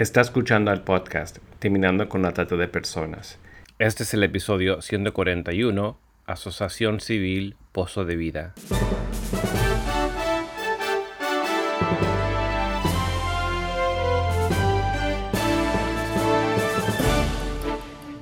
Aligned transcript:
Está 0.00 0.22
escuchando 0.22 0.72
el 0.72 0.80
podcast 0.80 1.40
Terminando 1.58 2.08
con 2.08 2.22
la 2.22 2.32
Trata 2.32 2.56
de 2.56 2.68
Personas. 2.68 3.38
Este 3.78 4.04
es 4.04 4.14
el 4.14 4.22
episodio 4.22 4.80
141, 4.80 5.98
Asociación 6.24 7.00
Civil 7.00 7.54
Pozo 7.70 8.06
de 8.06 8.16
Vida. 8.16 8.54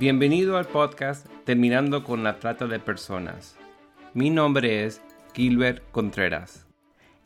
Bienvenido 0.01 0.57
al 0.57 0.67
podcast 0.67 1.29
Terminando 1.45 2.03
con 2.03 2.25
la 2.25 2.41
Trata 2.41 2.67
de 2.67 2.81
Personas. 2.81 3.57
Mi 4.15 4.31
nombre 4.31 4.85
es 4.85 5.01
Gilbert 5.33 5.89
Contreras. 5.93 6.67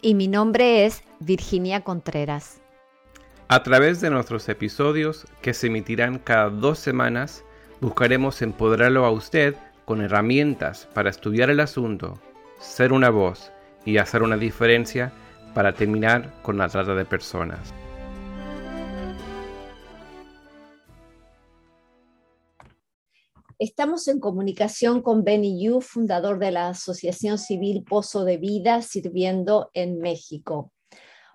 Y 0.03 0.15
mi 0.15 0.29
nombre 0.29 0.85
es 0.85 1.05
Virginia 1.21 1.81
Contreras. 1.81 2.62
A 3.53 3.63
través 3.63 4.01
de 4.01 4.09
nuestros 4.09 4.49
episodios, 4.49 5.27
que 5.43 5.53
se 5.53 5.67
emitirán 5.67 6.19
cada 6.19 6.49
dos 6.49 6.79
semanas, 6.79 7.45
buscaremos 7.83 8.41
empoderarlo 8.41 9.05
a 9.05 9.11
usted 9.11 9.57
con 9.85 10.01
herramientas 10.01 10.89
para 10.95 11.11
estudiar 11.11 11.51
el 11.51 11.61
asunto, 11.61 12.19
ser 12.59 12.95
una 12.95 13.11
voz 13.11 13.53
y 13.85 13.99
hacer 13.99 14.23
una 14.23 14.39
diferencia 14.39 15.13
para 15.53 15.75
terminar 15.75 16.33
con 16.41 16.57
la 16.57 16.67
trata 16.71 16.95
de 16.95 17.05
personas. 17.05 17.75
Estamos 23.59 24.09
en 24.09 24.19
comunicación 24.19 25.03
con 25.03 25.25
Benny 25.25 25.63
Yu, 25.63 25.83
fundador 25.83 26.39
de 26.39 26.53
la 26.53 26.69
Asociación 26.69 27.37
Civil 27.37 27.85
Pozo 27.85 28.25
de 28.25 28.39
Vida, 28.39 28.81
sirviendo 28.81 29.69
en 29.75 29.99
México. 29.99 30.73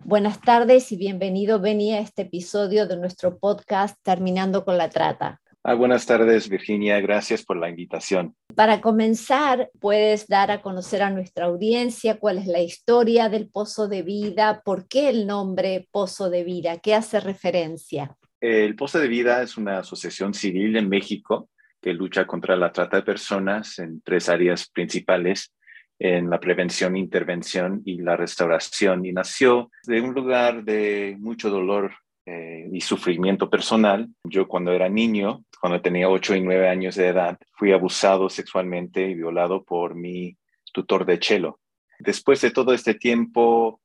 Buenas 0.03 0.39
tardes 0.41 0.91
y 0.91 0.97
bienvenido, 0.97 1.59
Benny, 1.59 1.93
a 1.93 1.99
este 1.99 2.21
episodio 2.21 2.87
de 2.87 2.97
nuestro 2.97 3.39
podcast 3.39 3.97
Terminando 4.03 4.63
con 4.63 4.77
la 4.77 4.89
Trata. 4.89 5.41
Ah, 5.63 5.73
buenas 5.73 6.05
tardes, 6.05 6.47
Virginia. 6.47 7.01
Gracias 7.01 7.43
por 7.43 7.57
la 7.57 7.67
invitación. 7.67 8.35
Para 8.55 8.79
comenzar, 8.79 9.69
puedes 9.79 10.27
dar 10.27 10.51
a 10.51 10.61
conocer 10.61 11.01
a 11.01 11.09
nuestra 11.09 11.45
audiencia 11.45 12.19
cuál 12.19 12.37
es 12.37 12.47
la 12.47 12.61
historia 12.61 13.27
del 13.27 13.49
Pozo 13.49 13.87
de 13.87 14.03
Vida, 14.03 14.61
por 14.63 14.87
qué 14.87 15.09
el 15.09 15.27
nombre 15.27 15.87
Pozo 15.91 16.29
de 16.29 16.43
Vida, 16.43 16.77
qué 16.77 16.93
hace 16.95 17.19
referencia. 17.19 18.15
El 18.39 18.75
Pozo 18.75 18.99
de 18.99 19.07
Vida 19.07 19.41
es 19.41 19.57
una 19.57 19.79
asociación 19.79 20.33
civil 20.33 20.77
en 20.77 20.87
México 20.87 21.49
que 21.81 21.93
lucha 21.93 22.25
contra 22.25 22.55
la 22.55 22.71
trata 22.71 22.97
de 22.97 23.03
personas 23.03 23.79
en 23.79 24.01
tres 24.01 24.29
áreas 24.29 24.69
principales 24.69 25.53
en 25.99 26.29
la 26.29 26.39
prevención, 26.39 26.95
intervención 26.95 27.81
y 27.85 28.01
la 28.01 28.15
restauración. 28.15 29.05
Y 29.05 29.13
nació 29.13 29.71
de 29.85 30.01
un 30.01 30.13
lugar 30.13 30.63
de 30.63 31.15
mucho 31.19 31.49
dolor 31.49 31.93
eh, 32.25 32.69
y 32.71 32.81
sufrimiento 32.81 33.49
personal. 33.49 34.07
Yo 34.23 34.47
cuando 34.47 34.71
era 34.71 34.89
niño, 34.89 35.43
cuando 35.59 35.81
tenía 35.81 36.09
8 36.09 36.35
y 36.35 36.41
9 36.41 36.69
años 36.69 36.95
de 36.95 37.07
edad, 37.07 37.37
fui 37.53 37.71
abusado 37.71 38.29
sexualmente 38.29 39.09
y 39.09 39.15
violado 39.15 39.63
por 39.63 39.95
mi 39.95 40.37
tutor 40.71 41.05
de 41.05 41.19
chelo. 41.19 41.59
Después 41.99 42.41
de 42.41 42.51
todo 42.51 42.73
este 42.73 42.93
tiempo 42.93 43.81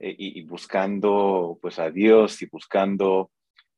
eh, 0.00 0.14
y, 0.18 0.42
buscando 0.42 1.58
pues 1.62 1.78
a 1.78 1.90
Dios 1.90 2.42
y 2.42 2.46
buscando 2.46 3.30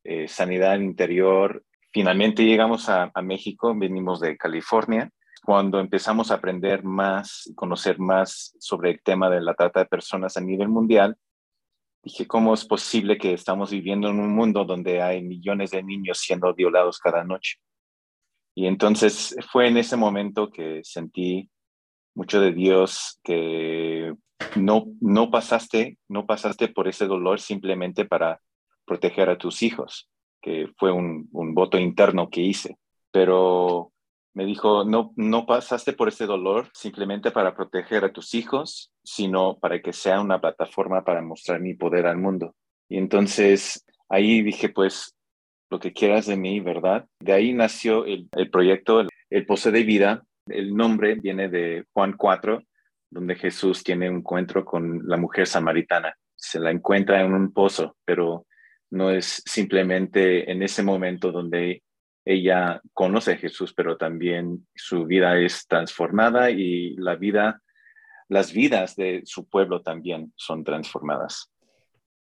eh, 0.03 0.29
sanidad 0.29 0.79
interior, 0.79 1.63
finalmente 1.93 2.45
llegamos 2.45 2.89
a, 2.89 3.11
a 3.13 3.23
México, 3.23 3.75
venimos 3.77 4.21
de 4.21 4.37
California 4.39 5.11
cuando 5.47 5.79
empezamos 5.79 6.33
a 6.33 6.35
aprender 6.35 6.83
más 6.83 7.47
y 7.47 7.55
conocer 7.55 8.01
más 8.01 8.57
sobre 8.59 8.91
el 8.91 9.01
tema 9.01 9.31
de 9.31 9.41
la 9.41 9.55
trata 9.55 9.79
de 9.79 9.87
personas 9.87 10.37
a 10.37 10.41
nivel 10.41 10.69
mundial, 10.69 11.17
dije, 12.03 12.27
¿cómo 12.27 12.53
es 12.53 12.65
posible 12.65 13.17
que 13.17 13.33
estamos 13.33 13.71
viviendo 13.71 14.09
en 14.09 14.19
un 14.19 14.35
mundo 14.35 14.65
donde 14.65 15.01
hay 15.01 15.23
millones 15.23 15.71
de 15.71 15.85
niños 15.85 16.19
siendo 16.19 16.53
violados 16.53 16.99
cada 16.99 17.23
noche? 17.23 17.59
Y 18.57 18.67
entonces 18.67 19.37
fue 19.53 19.69
en 19.69 19.77
ese 19.77 19.97
momento 19.97 20.51
que 20.51 20.81
sentí 20.83 21.49
mucho 22.17 22.41
de 22.41 22.51
Dios 22.51 23.21
que 23.23 24.17
no, 24.57 24.87
no 25.01 25.31
pasaste, 25.31 25.97
no 26.09 26.27
pasaste 26.27 26.67
por 26.67 26.89
ese 26.89 27.07
dolor 27.07 27.39
simplemente 27.39 28.05
para 28.05 28.41
proteger 28.85 29.31
a 29.31 29.39
tus 29.39 29.63
hijos, 29.63 30.11
que 30.43 30.67
fue 30.77 30.91
un, 30.91 31.29
un 31.31 31.55
voto 31.55 31.79
interno 31.79 32.31
que 32.31 32.41
hice, 32.41 32.79
pero 33.13 33.93
me 34.37 34.45
dijo, 34.45 34.85
no, 34.85 35.15
no 35.17 35.47
pasaste 35.47 35.95
por 35.95 36.09
ese 36.09 36.27
dolor 36.27 36.69
simplemente 36.75 37.31
para 37.31 37.57
proteger 37.57 38.05
a 38.05 38.13
tus 38.13 38.35
hijos, 38.35 38.93
sino 39.03 39.59
para 39.59 39.81
que 39.81 39.95
sea 39.95 40.21
una 40.21 40.43
plataforma 40.43 41.05
para 41.05 41.23
mostrar 41.23 41.59
mi 41.59 41.73
poder 41.73 42.07
al 42.07 42.19
mundo. 42.19 42.55
Y 42.87 42.99
entonces 42.99 43.83
ahí 44.11 44.43
dije, 44.43 44.69
pues, 44.69 45.17
lo 45.71 45.81
que 45.81 45.95
quieras 45.95 46.27
de 46.27 46.37
mí, 46.37 46.61
¿verdad? 46.61 47.07
De 47.19 47.33
ahí 47.33 47.55
nació 47.55 48.05
el, 48.05 48.29
proyecto, 48.53 49.01
el, 49.01 49.09
el 49.31 49.47
Pozo 49.47 49.71
de 49.71 49.85
Vida. 49.85 50.23
El 50.49 50.77
nombre 50.77 51.15
viene 51.15 51.49
de 51.49 51.87
Juan 51.95 52.13
4, 52.13 52.63
donde 53.11 53.37
Jesús 53.37 53.83
tiene 53.83 54.11
un 54.11 54.19
encuentro 54.19 54.67
con 54.67 55.01
la 55.09 55.17
mujer 55.17 55.47
samaritana. 55.47 56.15
Se 56.35 56.61
la 56.61 56.71
encuentra 56.71 57.23
en 57.23 57.33
un 57.33 57.55
pozo, 57.55 57.97
pero 58.05 58.45
no 58.91 59.09
es 59.11 59.43
simplemente 59.47 60.51
en 60.53 60.63
ese 60.63 60.83
momento 60.83 61.33
donde 61.33 61.83
ella 62.27 62.83
conoce 62.93 63.33
a 63.33 63.37
Jesús, 63.37 63.73
pero 63.73 63.97
también 63.97 64.67
su 64.75 65.07
vida 65.07 65.39
es 65.39 65.67
transformada 65.69 66.51
y 66.51 66.97
la 66.97 67.15
vida, 67.15 67.63
las 68.29 68.53
vidas 68.53 68.97
de 68.97 69.23
su 69.25 69.49
pueblo 69.49 69.81
también 69.81 70.33
son 70.35 70.65
transformadas. 70.65 71.53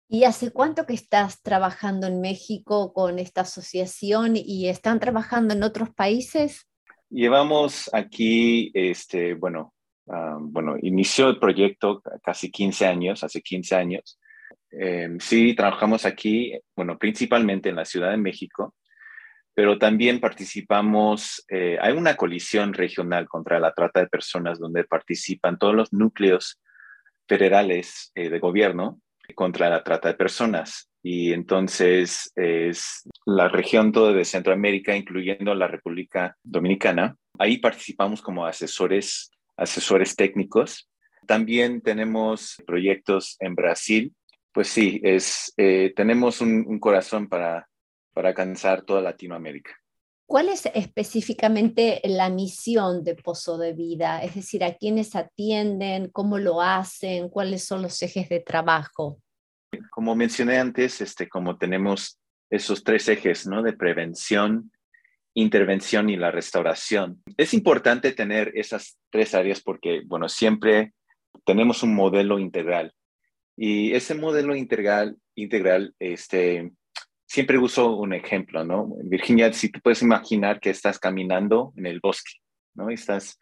¿Y 0.07 0.25
hace 0.25 0.51
cuánto 0.51 0.85
que 0.85 0.93
estás 0.93 1.41
trabajando 1.41 2.05
en 2.05 2.21
México 2.21 2.93
con 2.93 3.17
esta 3.17 3.41
asociación 3.41 4.33
y 4.35 4.69
están 4.69 4.99
trabajando 4.99 5.55
en 5.55 5.63
otros 5.63 5.89
países? 5.89 6.67
Llevamos 7.09 7.89
aquí, 7.91 8.69
este, 8.75 9.33
bueno, 9.33 9.73
ah, 10.07 10.37
bueno, 10.39 10.75
inició 10.81 11.29
el 11.29 11.39
proyecto 11.39 12.03
casi 12.23 12.51
15 12.51 12.85
años, 12.85 13.23
hace 13.23 13.41
15 13.41 13.75
años. 13.75 14.19
Em, 14.71 15.19
sí, 15.19 15.55
trabajamos 15.55 16.05
aquí, 16.05 16.53
bueno, 16.75 16.97
principalmente 16.99 17.69
en 17.69 17.75
la 17.75 17.85
Ciudad 17.85 18.11
de 18.11 18.17
México, 18.17 18.75
pero 19.59 19.77
también 19.77 20.21
participamos, 20.21 21.43
eh, 21.49 21.77
hay 21.81 21.91
una 21.91 22.15
colisión 22.15 22.73
regional 22.73 23.27
contra 23.27 23.59
la 23.59 23.73
trata 23.73 23.99
de 23.99 24.07
personas 24.07 24.57
donde 24.57 24.85
participan 24.85 25.59
todos 25.59 25.75
los 25.75 25.91
núcleos 25.91 26.61
federales 27.27 28.09
eh, 28.15 28.29
de 28.29 28.39
gobierno 28.39 29.01
contra 29.35 29.69
la 29.69 29.83
trata 29.83 30.07
de 30.07 30.13
personas. 30.13 30.89
Y 31.03 31.33
entonces 31.33 32.31
es 32.37 33.03
la 33.25 33.49
región 33.49 33.91
toda 33.91 34.13
de 34.13 34.23
Centroamérica, 34.23 34.95
incluyendo 34.95 35.53
la 35.53 35.67
República 35.67 36.37
Dominicana. 36.41 37.17
Ahí 37.37 37.57
participamos 37.57 38.21
como 38.21 38.45
asesores, 38.45 39.29
asesores 39.57 40.15
técnicos. 40.15 40.89
También 41.27 41.81
tenemos 41.81 42.55
proyectos 42.65 43.35
en 43.41 43.55
Brasil. 43.55 44.13
Pues 44.53 44.69
sí, 44.69 45.01
es, 45.03 45.51
eh, 45.57 45.91
tenemos 45.97 46.39
un 46.39 46.79
corazón 46.79 47.27
para 47.27 47.68
para 48.19 48.31
alcanzar 48.31 48.81
toda 48.81 48.99
Latinoamérica. 48.99 49.71
¿Cuál 50.25 50.49
es 50.49 50.65
específicamente 50.73 52.01
la 52.03 52.29
misión 52.29 53.01
de 53.01 53.15
Pozo 53.15 53.57
de 53.57 53.71
Vida? 53.71 54.21
Es 54.21 54.35
decir, 54.35 54.61
¿a 54.65 54.73
quiénes 54.73 55.15
atienden? 55.15 56.09
¿Cómo 56.09 56.37
lo 56.37 56.61
hacen? 56.61 57.29
¿Cuáles 57.29 57.63
son 57.63 57.81
los 57.81 58.01
ejes 58.01 58.27
de 58.27 58.41
trabajo? 58.41 59.21
Como 59.89 60.15
mencioné 60.15 60.57
antes, 60.57 60.99
este, 60.99 61.29
como 61.29 61.57
tenemos 61.57 62.19
esos 62.49 62.83
tres 62.83 63.07
ejes 63.07 63.47
¿no? 63.47 63.63
de 63.63 63.71
prevención, 63.71 64.69
intervención 65.33 66.09
y 66.09 66.17
la 66.17 66.29
restauración, 66.29 67.23
es 67.37 67.53
importante 67.53 68.11
tener 68.11 68.51
esas 68.53 68.99
tres 69.09 69.33
áreas 69.33 69.61
porque, 69.61 70.01
bueno, 70.05 70.27
siempre 70.27 70.91
tenemos 71.45 71.83
un 71.83 71.95
modelo 71.95 72.37
integral. 72.37 72.93
Y 73.55 73.93
ese 73.93 74.13
modelo 74.13 74.57
integral, 74.57 75.15
integral 75.35 75.95
este, 75.99 76.73
siempre 77.29 77.59
uso 77.59 77.95
un 77.95 78.13
ejemplo, 78.13 78.65
¿no? 78.65 78.95
Virginia, 79.03 79.53
si 79.53 79.69
tú 79.69 79.79
puedes 79.81 80.01
imaginar 80.01 80.59
que 80.59 80.71
estás 80.71 80.97
caminando 80.97 81.73
en 81.77 81.85
el 81.85 81.99
bosque, 81.99 82.33
¿no? 82.73 82.89
Estás 82.89 83.37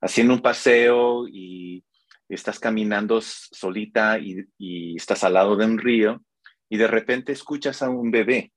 haciendo 0.00 0.34
un 0.34 0.42
paseo 0.42 1.28
y 1.28 1.84
estás 2.28 2.58
caminando 2.58 3.20
solita 3.20 4.18
y, 4.18 4.96
estás 4.96 5.22
al 5.22 5.34
lado 5.34 5.54
de 5.56 5.64
un 5.64 5.78
río 5.78 6.20
y 6.68 6.76
de 6.76 6.88
repente 6.88 7.30
escuchas 7.30 7.82
a 7.82 7.88
un 7.88 8.10
bebé, 8.10 8.52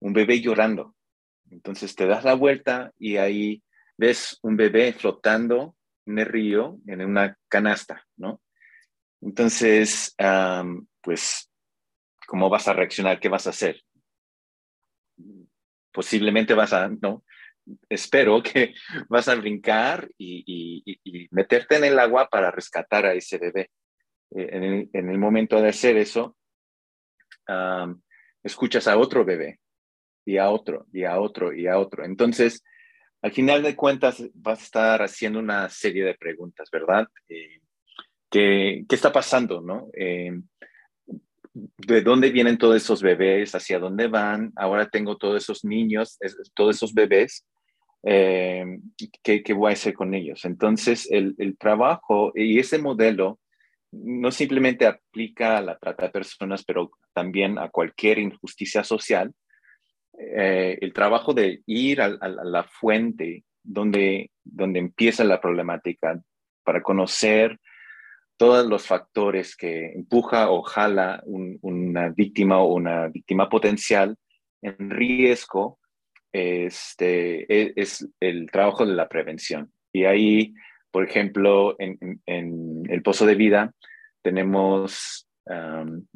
un 0.00 0.12
bebé 0.12 0.40
llorando. 0.40 0.94
Entonces 1.50 1.96
te 1.96 2.06
das 2.06 2.22
la 2.22 2.34
vuelta 2.34 2.92
y 3.00 3.16
ahí 3.16 3.64
ves 3.98 4.38
un 4.42 4.56
bebé 4.56 4.92
flotando 4.92 5.74
en 6.06 6.20
el 6.20 6.26
río 6.26 6.78
en 6.86 7.04
una 7.04 7.36
canasta, 7.48 8.06
¿no? 8.16 8.40
Entonces, 9.20 10.14
pues 11.00 11.50
¿Cómo 12.26 12.48
vas 12.48 12.68
a 12.68 12.72
reaccionar? 12.72 13.20
¿Qué 13.20 13.28
vas 13.28 13.46
a 13.46 13.50
hacer? 13.50 13.82
Posiblemente 15.92 16.54
vas 16.54 16.72
a, 16.72 16.88
no, 16.88 17.24
espero 17.88 18.42
que 18.42 18.74
vas 19.08 19.28
a 19.28 19.34
brincar 19.34 20.08
y, 20.18 20.84
meterte 21.30 21.76
en 21.76 21.84
el 21.84 21.98
agua 21.98 22.28
para 22.28 22.50
rescatar 22.50 23.06
a 23.06 23.14
ese 23.14 23.38
bebé. 23.38 23.70
Eh, 24.34 24.88
en, 24.92 25.08
el, 25.10 25.18
momento 25.18 25.60
de 25.60 25.68
hacer 25.68 25.96
eso, 25.96 26.36
escuchas 28.42 28.88
a 28.88 28.98
otro 28.98 29.24
bebé 29.24 29.60
y 30.24 30.38
a 30.38 30.50
otro 30.50 30.86
y 30.92 31.04
a 31.04 31.20
otro 31.20 31.52
y 31.52 31.66
a 31.66 31.78
otro. 31.78 32.04
Entonces, 32.04 32.62
al 33.22 33.32
final 33.32 33.62
de 33.62 33.76
cuentas, 33.76 34.22
vas 34.34 34.60
a 34.60 34.64
estar 34.64 35.02
haciendo 35.02 35.38
una 35.38 35.68
serie 35.68 36.04
de 36.04 36.14
preguntas, 36.14 36.68
¿verdad? 36.70 37.06
Eh, 37.28 37.60
¿qué, 38.30 38.84
está 38.88 39.12
pasando, 39.12 39.60
no? 39.60 39.88
Eh, 39.94 40.32
¿De 41.78 42.02
dónde 42.02 42.30
vienen 42.30 42.58
todos 42.58 42.76
esos 42.76 43.02
bebés? 43.02 43.54
¿Hacia 43.54 43.78
dónde 43.78 44.08
van? 44.08 44.52
Ahora 44.56 44.88
tengo 44.88 45.16
todos 45.16 45.42
esos 45.42 45.64
niños, 45.64 46.18
todos 46.54 46.76
esos 46.76 46.92
bebés. 46.92 47.46
Eh, 48.02 48.64
¿qué, 49.22 49.52
voy 49.54 49.70
a 49.70 49.72
hacer 49.72 49.94
con 49.94 50.12
ellos? 50.14 50.44
Entonces, 50.44 51.08
el, 51.10 51.34
el 51.38 51.56
trabajo 51.56 52.32
y 52.34 52.58
ese 52.58 52.78
modelo 52.78 53.38
no 53.90 54.30
simplemente 54.30 54.86
aplica 54.86 55.56
a 55.56 55.62
la 55.62 55.78
trata 55.78 56.06
de 56.06 56.12
personas, 56.12 56.62
pero 56.64 56.90
también 57.14 57.58
a 57.58 57.70
cualquier 57.70 58.18
injusticia 58.18 58.84
social. 58.84 59.32
Eh, 60.18 60.78
el 60.80 60.92
trabajo 60.92 61.32
de 61.32 61.62
ir 61.66 62.00
a, 62.00 62.08
la 62.08 62.64
fuente 62.64 63.44
donde, 63.62 64.30
donde 64.44 64.78
empieza 64.78 65.24
la 65.24 65.40
problemática 65.40 66.20
para 66.64 66.82
conocer 66.82 67.58
todos 68.36 68.66
los 68.66 68.86
factores 68.86 69.56
que 69.56 69.92
empuja 69.92 70.50
o 70.50 70.62
jala 70.62 71.22
una 71.26 72.10
víctima 72.10 72.58
o 72.58 72.74
una 72.74 73.08
víctima 73.08 73.48
potencial 73.48 74.16
en 74.62 74.90
riesgo 74.90 75.78
este, 76.32 77.50
e, 77.52 77.72
es, 77.76 78.06
el 78.20 78.50
trabajo 78.50 78.84
de 78.84 78.94
la 78.94 79.08
prevención. 79.08 79.72
Y 79.92 80.04
ahí 80.04 80.54
por 80.96 81.04
ejemplo, 81.04 81.76
en, 81.78 82.82
el 82.88 83.02
Pozo 83.02 83.26
de 83.26 83.34
Vida 83.34 83.70
tenemos 84.22 85.28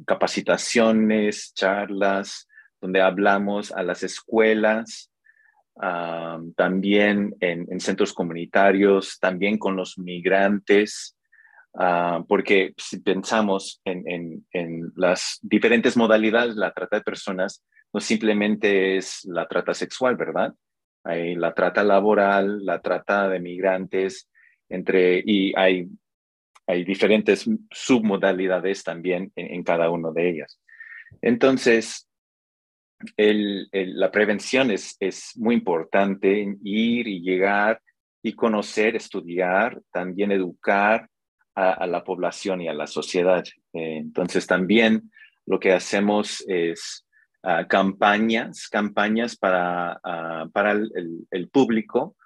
capacitaciones, 0.06 1.52
charlas, 1.52 2.48
donde 2.80 3.02
hablamos 3.02 3.72
a 3.72 3.82
las 3.82 4.02
escuelas, 4.02 5.12
también 6.56 7.36
en, 7.40 7.78
centros 7.78 8.14
comunitarios, 8.14 9.18
también 9.20 9.58
con 9.58 9.76
los 9.76 9.98
migrantes, 9.98 11.14
porque 11.72 12.74
si 12.76 13.00
pensamos 13.00 13.80
en, 13.84 14.44
las 14.96 15.38
diferentes 15.42 15.96
modalidades, 15.96 16.56
la 16.56 16.72
trata 16.72 16.96
de 16.96 17.02
personas 17.02 17.64
no 17.92 18.00
simplemente 18.00 18.96
es 18.96 19.24
la 19.24 19.48
trata 19.48 19.74
sexual, 19.74 20.16
¿verdad? 20.16 20.54
Hay 21.04 21.34
la 21.34 21.54
trata 21.54 21.82
laboral, 21.82 22.64
la 22.64 22.80
trata 22.80 23.28
de 23.28 23.40
migrantes, 23.40 24.28
entre, 24.68 25.22
y 25.24 25.52
hay, 25.56 25.88
hay 26.66 26.84
diferentes 26.84 27.48
submodalidades 27.70 28.84
también 28.84 29.32
en, 29.34 29.62
cada 29.64 29.90
una 29.90 30.12
de 30.12 30.28
ellas. 30.28 30.60
Entonces, 31.20 32.08
la 33.16 34.10
prevención 34.12 34.70
es, 34.70 34.96
es 35.00 35.32
muy 35.36 35.56
importante, 35.56 36.56
ir 36.62 37.08
y 37.08 37.20
llegar 37.22 37.80
y 38.22 38.34
conocer, 38.34 38.94
estudiar, 38.94 39.80
también 39.90 40.30
educar 40.30 41.08
a, 41.54 41.86
la 41.86 42.04
población 42.04 42.60
y 42.60 42.68
a 42.68 42.74
la 42.74 42.86
sociedad. 42.86 43.44
entonces, 43.72 44.46
también 44.46 45.10
lo 45.46 45.58
que 45.58 45.72
hacemos 45.72 46.44
es 46.46 47.04
ah, 47.42 47.66
campañas, 47.66 48.68
campañas 48.68 49.36
para, 49.36 50.00
ah, 50.04 50.46
para 50.52 50.72
el, 50.72 51.48
público 51.52 52.16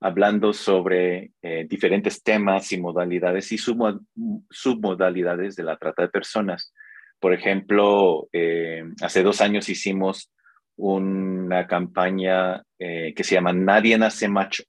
hablando 0.00 0.52
sobre 0.52 1.32
eh, 1.40 1.66
diferentes 1.66 2.22
temas 2.22 2.70
y 2.72 2.78
modalidades 2.78 3.50
y 3.52 3.58
submodalidades 3.58 5.56
de 5.56 5.62
la 5.62 5.78
trata 5.78 6.02
de 6.02 6.08
personas. 6.08 6.74
Por 7.18 7.32
ejemplo, 7.32 8.28
eh, 8.32 8.84
hace 9.00 9.22
dos 9.22 9.40
años 9.40 9.70
hicimos 9.70 10.30
una 10.76 11.66
campaña 11.66 12.62
eh, 12.78 13.14
que 13.16 13.24
se 13.24 13.36
llama 13.36 13.54
Nadie 13.54 13.96
nace 13.96 14.28
macho, 14.28 14.64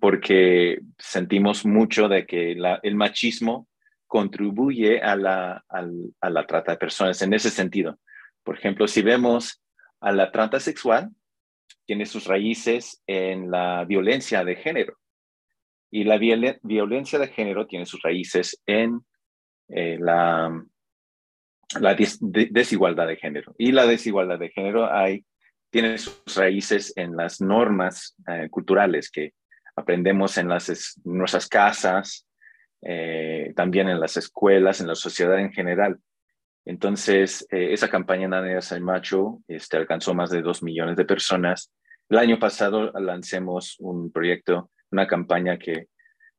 porque 0.00 0.80
sentimos 0.98 1.64
mucho 1.64 2.08
de 2.08 2.26
que 2.26 2.52
el 2.82 2.94
machismo 2.96 3.68
contribuye 4.08 5.00
a 5.00 5.14
la, 5.14 5.64
trata 6.48 6.72
de 6.72 6.78
personas 6.78 7.22
en 7.22 7.34
ese 7.34 7.50
sentido. 7.50 7.98
Por 8.42 8.56
ejemplo, 8.56 8.88
si 8.88 9.02
vemos 9.02 9.62
a 10.00 10.10
la 10.10 10.32
trata 10.32 10.58
sexual, 10.58 11.10
tiene 11.84 12.06
sus 12.06 12.24
raíces 12.24 13.02
en 13.06 13.50
la 13.50 13.84
violencia 13.84 14.44
de 14.44 14.56
género. 14.56 14.96
Y 15.90 16.04
la 16.04 16.18
violencia 16.18 17.18
de 17.18 17.28
género 17.28 17.66
tiene 17.66 17.86
sus 17.86 18.02
raíces 18.02 18.60
en 18.66 19.00
eh, 19.68 19.98
la 20.00 20.50
desigualdad 21.94 23.06
de 23.06 23.16
género. 23.16 23.54
Y 23.58 23.72
la 23.72 23.86
desigualdad 23.86 24.38
de 24.38 24.50
género 24.50 24.90
hay, 24.90 25.24
tiene 25.70 25.98
sus 25.98 26.22
raíces 26.36 26.92
en 26.96 27.16
las 27.16 27.40
normas 27.40 28.14
eh, 28.26 28.48
culturales 28.50 29.10
que 29.10 29.34
aprendemos 29.76 30.38
en 30.38 30.48
las, 30.48 31.00
nuestras 31.04 31.46
casas, 31.46 32.26
eh, 32.82 33.52
también 33.54 33.88
en 33.88 34.00
las 34.00 34.16
escuelas, 34.16 34.80
en 34.80 34.86
la 34.86 34.94
sociedad 34.94 35.38
en 35.38 35.52
general. 35.52 35.98
Entonces, 36.64 37.46
esa 37.50 37.88
campaña 37.88 38.28
Nadie 38.28 38.60
San 38.60 38.82
Macho 38.82 39.40
este, 39.48 39.78
alcanzó 39.78 40.12
más 40.12 40.28
de 40.28 40.42
dos 40.42 40.62
millones 40.62 40.96
de 40.96 41.06
personas 41.06 41.72
el 42.08 42.16
año 42.16 42.38
pasado 42.38 42.90
lancemos 42.92 43.76
un 43.80 44.10
proyecto, 44.10 44.70
una 44.90 45.06
campaña 45.06 45.58
que 45.58 45.88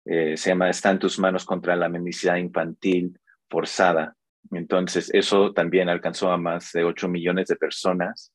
eh, 0.05 0.35
se 0.35 0.49
llama 0.49 0.69
Está 0.69 0.89
en 0.89 0.97
tus 0.97 1.19
manos 1.19 1.45
contra 1.45 1.75
la 1.75 1.89
mendicidad 1.89 2.37
infantil 2.37 3.19
forzada. 3.47 4.15
Entonces, 4.51 5.11
eso 5.13 5.53
también 5.53 5.87
alcanzó 5.87 6.31
a 6.31 6.37
más 6.37 6.71
de 6.71 6.83
8 6.83 7.07
millones 7.07 7.49
de 7.49 7.55
personas. 7.55 8.31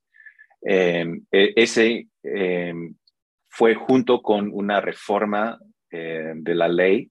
Em, 0.67 1.23
e, 1.31 1.53
ese 1.57 2.09
em, 2.23 2.95
fue 3.51 3.75
junto 3.75 4.23
con 4.23 4.51
una 4.53 4.81
reforma 4.81 5.59
eh, 5.91 6.33
de 6.35 6.55
la 6.55 6.69
ley 6.69 7.11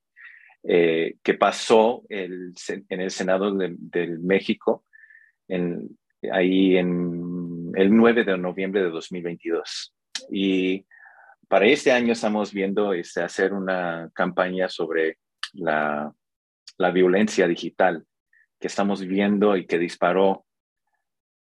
eh, 0.64 1.16
que 1.22 1.36
pasó 1.36 2.04
en 2.10 2.54
el 2.90 3.12
Senado 3.12 3.54
de, 3.54 4.08
México 4.20 4.86
ahí 6.32 6.78
en 6.78 7.72
el 7.76 7.96
9 7.96 8.24
de 8.24 8.38
noviembre 8.38 8.82
de 8.82 8.90
2022. 8.90 9.94
Y 10.32 10.86
para 11.48 11.68
este 11.68 11.92
año 11.92 12.14
estamos 12.14 12.52
viendo 12.52 12.94
este, 12.94 13.22
hacer 13.22 13.54
una 13.54 14.10
campaña 14.16 14.68
sobre 14.68 15.20
la, 15.54 16.12
la 16.78 16.92
violencia 16.92 17.48
digital 17.48 18.06
que 18.60 18.68
estamos 18.68 19.06
viendo 19.06 19.56
y 19.58 19.68
que 19.68 19.78
disparó 19.78 20.46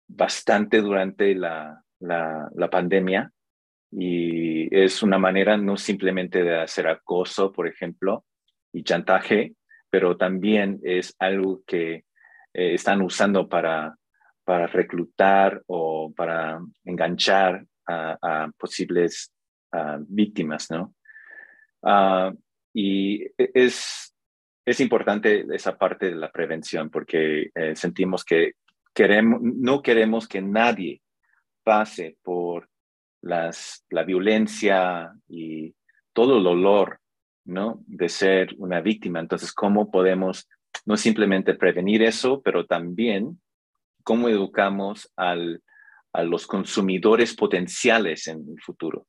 bastante 0.08 0.82
durante 0.82 1.36
la, 1.36 1.84
la, 2.02 2.70
pandemia. 2.70 3.32
Y 3.92 4.74
es 4.76 5.04
una 5.04 5.18
manera 5.18 5.58
no 5.58 5.78
simplemente 5.78 6.44
de 6.44 6.60
hacer 6.60 6.88
acoso, 6.88 7.52
por 7.52 7.68
ejemplo, 7.68 8.26
y 8.72 8.84
chantaje, 8.84 9.54
pero 9.90 10.16
también 10.16 10.80
es 10.84 11.14
algo 11.20 11.62
que 11.66 11.94
eh, 12.54 12.74
están 12.74 13.02
usando 13.02 13.50
para, 13.50 13.96
para 14.46 14.68
reclutar 14.68 15.62
o 15.68 16.14
para 16.16 16.62
enganchar 16.86 17.66
a, 17.88 18.50
posibles 18.58 19.34
víctimas, 20.08 20.70
¿no? 20.70 20.94
Ah, 21.84 22.32
y 22.74 23.24
e, 23.24 23.52
es, 23.54 24.14
es 24.66 24.80
importante 24.80 25.46
esa 25.54 25.78
parte 25.78 26.08
de 26.08 26.16
la 26.16 26.32
prevención 26.32 26.90
porque 26.90 27.50
eh, 27.54 27.76
sentimos 27.76 28.24
que 28.24 28.54
queremos, 28.94 29.42
no 29.42 29.82
queremos 29.82 30.28
que 30.28 30.42
nadie 30.42 31.02
pase 31.64 32.18
por 32.24 32.70
las, 33.22 33.86
la 33.90 34.04
violencia 34.04 35.14
y 35.28 35.74
todo 36.14 36.38
el 36.38 36.44
dolor, 36.44 37.00
¿no? 37.46 37.84
De 37.88 38.10
ser 38.10 38.54
una 38.58 38.82
víctima. 38.82 39.20
Entonces, 39.20 39.54
¿cómo 39.54 39.92
podemos 39.92 40.48
no 40.86 40.98
simplemente 40.98 41.54
prevenir 41.54 42.02
eso, 42.04 42.42
pero 42.42 42.66
también 42.66 43.40
cómo 44.04 44.30
educamos 44.30 45.12
al, 45.16 45.62
a 46.14 46.24
los 46.24 46.48
consumidores 46.48 47.36
potenciales 47.36 48.28
en 48.28 48.40
el 48.40 48.62
futuro. 48.62 49.06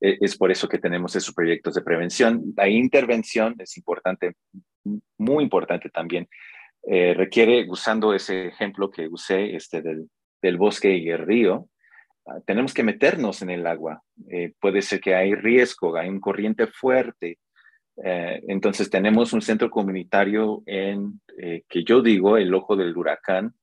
E, 0.00 0.18
es 0.20 0.36
por 0.36 0.50
eso 0.50 0.68
que 0.68 0.78
tenemos 0.78 1.14
esos 1.14 1.34
proyectos 1.34 1.74
de 1.74 1.82
prevención. 1.82 2.42
La 2.56 2.68
intervención 2.68 3.54
es 3.58 3.76
importante, 3.76 4.34
muy 5.18 5.44
importante 5.44 5.88
también. 5.90 6.28
Eh, 6.86 7.14
requiere, 7.14 7.66
usando 7.68 8.12
ese 8.12 8.48
ejemplo 8.48 8.90
que 8.90 9.08
usé 9.08 9.54
este, 9.56 9.80
del, 9.80 10.10
del 10.42 10.56
bosque 10.58 10.96
y 10.96 11.08
el 11.08 11.18
río, 11.18 11.68
tenemos 12.46 12.72
que 12.72 12.82
meternos 12.82 13.42
en 13.42 13.50
el 13.50 13.66
agua. 13.66 14.02
Eh, 14.30 14.52
puede 14.60 14.82
ser 14.82 15.00
que 15.00 15.14
hay 15.14 15.34
riesgo, 15.34 15.96
hay 15.96 16.08
un 16.08 16.20
corriente 16.20 16.66
fuerte. 16.66 17.38
Eh, 18.02 18.42
entonces 18.48 18.90
tenemos 18.90 19.32
un 19.32 19.42
centro 19.42 19.70
comunitario 19.70 20.62
en, 20.66 21.20
que 21.68 21.84
yo 21.84 22.02
digo, 22.02 22.36
el 22.36 22.52
ojo 22.54 22.76
del 22.76 22.96
huracán 22.96 23.54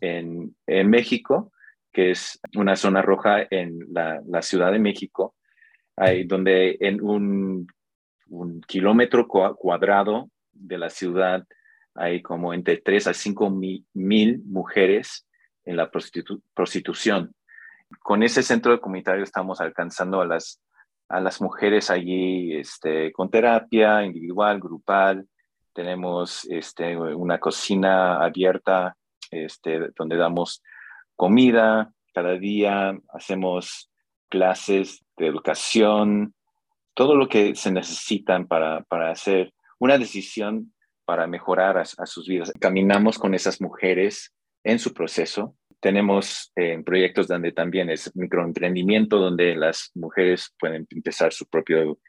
en, 0.00 0.56
en 0.66 0.90
México, 0.90 1.52
que 1.92 2.10
es 2.10 2.38
una 2.54 2.76
zona 2.76 3.02
roja 3.02 3.46
en 3.50 3.78
la, 3.90 4.42
Ciudad 4.42 4.72
de 4.72 4.78
México, 4.78 5.34
donde 6.26 6.76
en 6.80 7.00
un, 7.00 7.66
kilómetro 8.66 9.26
cuadrado 9.28 10.28
de 10.52 10.78
la 10.78 10.90
ciudad 10.90 11.46
hay 11.94 12.20
como 12.22 12.52
entre 12.52 12.76
3 12.78 13.06
a 13.06 13.14
5 13.14 13.50
mil, 13.50 14.42
mujeres 14.44 15.26
en 15.64 15.76
la 15.76 15.90
prostitución. 15.90 17.34
Con 18.00 18.22
ese 18.22 18.42
centro 18.42 18.80
comunitario 18.80 19.24
estamos 19.24 19.60
alcanzando 19.60 20.20
a 20.20 20.26
las, 20.26 20.60
a 21.08 21.20
las 21.20 21.40
mujeres 21.40 21.90
allí 21.90 22.54
este, 22.54 23.12
con 23.12 23.30
terapia 23.30 24.04
individual, 24.04 24.60
grupal. 24.60 25.26
Tenemos 25.72 26.44
este, 26.46 26.96
una 26.96 27.38
cocina 27.38 28.22
abierta 28.22 28.96
este, 29.30 29.90
donde 29.96 30.16
damos 30.16 30.62
comida 31.14 31.92
cada 32.14 32.32
día, 32.38 32.98
hacemos 33.12 33.90
clases 34.28 35.04
de 35.18 35.26
educación, 35.26 36.34
todo 36.94 37.14
lo 37.14 37.28
que 37.28 37.54
se 37.54 37.70
necesitan 37.70 38.46
para, 38.46 38.82
para 38.84 39.10
hacer 39.10 39.52
una 39.78 39.98
decisión 39.98 40.72
para 41.04 41.26
mejorar 41.26 41.78
a, 41.78 41.84
sus 41.84 42.26
vidas. 42.26 42.52
Caminamos 42.60 43.18
con 43.18 43.34
esas 43.34 43.60
mujeres 43.60 44.32
en 44.64 44.78
su 44.78 44.92
proceso. 44.92 45.54
Tenemos 45.86 46.50
eh, 46.56 46.82
proyectos 46.84 47.28
donde 47.28 47.52
también 47.52 47.90
es 47.90 48.10
microemprendimiento, 48.16 49.18
donde 49.18 49.54
las 49.54 49.92
mujeres 49.94 50.52
pueden 50.58 50.84
empezar 50.90 51.32
su 51.32 51.46
propio 51.46 52.00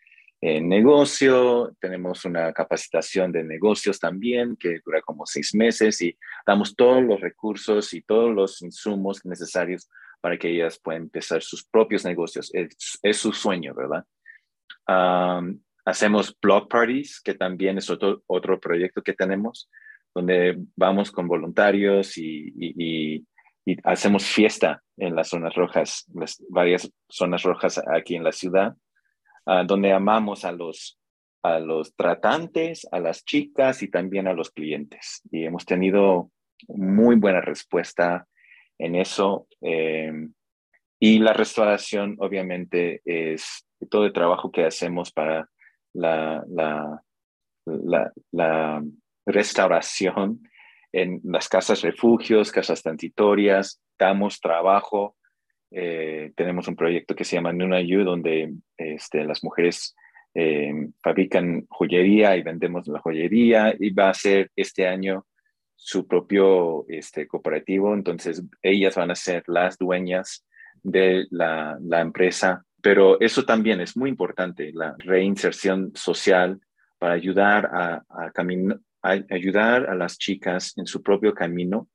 eh, 0.41 0.59
negocio. 0.59 1.75
Tenemos 1.79 2.25
una 2.25 2.51
capacitación 2.53 3.31
de 3.31 3.43
negocios 3.43 3.99
también 3.99 4.55
que 4.55 4.79
dura 4.83 4.99
como 5.03 5.27
seis 5.27 5.53
meses 5.53 6.01
y 6.01 6.17
damos 6.43 6.75
todos 6.75 7.03
los 7.03 7.21
recursos 7.21 7.93
y 7.93 8.01
todos 8.01 8.33
los 8.33 8.63
insumos 8.63 9.23
necesarios 9.23 9.87
para 10.21 10.39
que 10.39 10.49
ellas 10.49 10.79
puedan 10.83 11.03
empezar 11.03 11.43
sus 11.43 11.63
propios 11.63 12.03
negocios. 12.03 12.51
Es, 12.55 13.17
su 13.17 13.31
sueño, 13.31 13.75
¿verdad? 13.75 14.03
hacemos 15.85 16.35
blog 16.41 16.67
parties, 16.67 17.21
que 17.21 17.35
también 17.35 17.77
es 17.77 17.91
otro, 17.91 18.23
otro 18.25 18.59
proyecto 18.59 19.03
que 19.03 19.13
tenemos, 19.13 19.69
donde 20.15 20.57
vamos 20.75 21.11
con 21.11 21.27
voluntarios 21.27 22.17
y, 22.17 23.23
hacemos 23.83 24.25
fiesta 24.25 24.81
en 24.97 25.15
las 25.15 25.29
zonas 25.29 25.53
rojas, 25.55 26.05
las 26.13 26.43
varias 26.49 26.91
zonas 27.09 27.43
rojas 27.43 27.81
aquí 27.93 28.15
en 28.15 28.23
la 28.23 28.31
ciudad, 28.31 28.75
ah, 29.45 29.63
donde 29.65 29.91
amamos 29.91 30.45
a 30.45 30.51
los, 30.51 30.99
a 31.43 31.59
los 31.59 31.95
tratantes, 31.95 32.87
a 32.91 32.99
las 32.99 33.25
chicas 33.25 33.83
y 33.83 33.89
también 33.89 34.27
a 34.27 34.33
los 34.33 34.51
clientes. 34.51 35.21
Y 35.31 35.45
hemos 35.45 35.65
tenido 35.65 36.31
muy 36.67 37.15
buena 37.15 37.41
respuesta 37.41 38.27
en 38.77 38.95
eso. 38.95 39.47
Eh, 39.61 40.11
y 40.99 41.19
la 41.19 41.33
restauración, 41.33 42.15
obviamente, 42.19 43.01
es 43.05 43.65
todo 43.89 44.05
el 44.05 44.13
trabajo 44.13 44.51
que 44.51 44.65
hacemos 44.65 45.11
para 45.11 45.49
la, 45.93 46.43
la, 46.47 47.03
la, 48.31 48.83
restauración 49.25 50.41
en 50.91 51.21
las 51.23 51.49
casas 51.49 51.81
refugios, 51.81 52.51
casas 52.51 52.81
transitorias, 52.81 53.81
damos 53.97 54.39
trabajo. 54.39 55.15
Eh, 55.71 56.31
tenemos 56.35 56.67
un 56.67 56.75
proyecto 56.75 57.15
que 57.15 57.25
se 57.25 57.35
llama 57.35 57.53
Nunayu, 57.53 58.03
donde 58.03 58.53
este, 58.77 59.23
las 59.25 59.43
mujeres 59.43 59.95
eh, 60.33 60.71
fabrican 61.01 61.65
joyería 61.69 62.37
y 62.37 62.43
vendemos 62.43 62.87
la 62.87 62.99
joyería 62.99 63.75
y 63.77 63.89
va 63.91 64.09
a 64.09 64.13
ser 64.13 64.51
este 64.55 64.87
año 64.87 65.25
su 65.75 66.07
propio 66.07 66.85
este, 66.87 67.27
cooperativo. 67.27 67.93
Entonces, 67.93 68.43
ellas 68.61 68.95
van 68.95 69.11
a 69.11 69.15
ser 69.15 69.43
las 69.47 69.77
dueñas 69.77 70.45
de 70.83 71.27
la, 71.31 71.77
empresa 71.99 72.63
pero 72.81 73.19
eso 73.19 73.43
también 73.43 73.81
es 73.81 73.97
muy 73.97 74.09
importante, 74.09 74.71
la 74.73 74.95
reinserción 74.99 75.91
social 75.95 76.61
para 76.99 77.15
ayudar 77.15 77.69
a, 77.73 78.31
ayudar 79.07 79.89
a 79.89 79.95
las 79.95 80.17
chicas 80.17 80.73
en 80.77 80.85
su 80.85 81.01
propio 81.01 81.33
camino, 81.33 81.87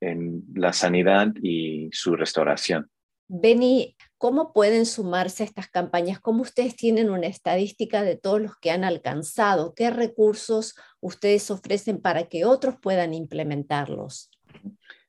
en 0.00 0.42
la 0.54 0.72
sanidad 0.72 1.32
y 1.42 1.88
su 1.92 2.16
restauración. 2.16 2.90
Beni, 3.28 3.96
¿cómo 4.18 4.52
pueden 4.52 4.86
sumarse 4.86 5.42
a 5.42 5.46
estas 5.46 5.68
campañas? 5.68 6.20
¿Cómo 6.20 6.42
ustedes 6.42 6.74
tienen 6.74 7.10
una 7.10 7.26
estadística 7.26 8.02
de 8.02 8.16
todos 8.16 8.40
los 8.40 8.56
que 8.56 8.70
han 8.70 8.82
alcanzado? 8.82 9.74
¿Qué 9.74 9.90
recursos 9.90 10.74
ustedes 11.00 11.50
ofrecen 11.50 12.00
para 12.00 12.24
que 12.24 12.44
otros 12.44 12.76
puedan 12.80 13.14
implementarlos? 13.14 14.30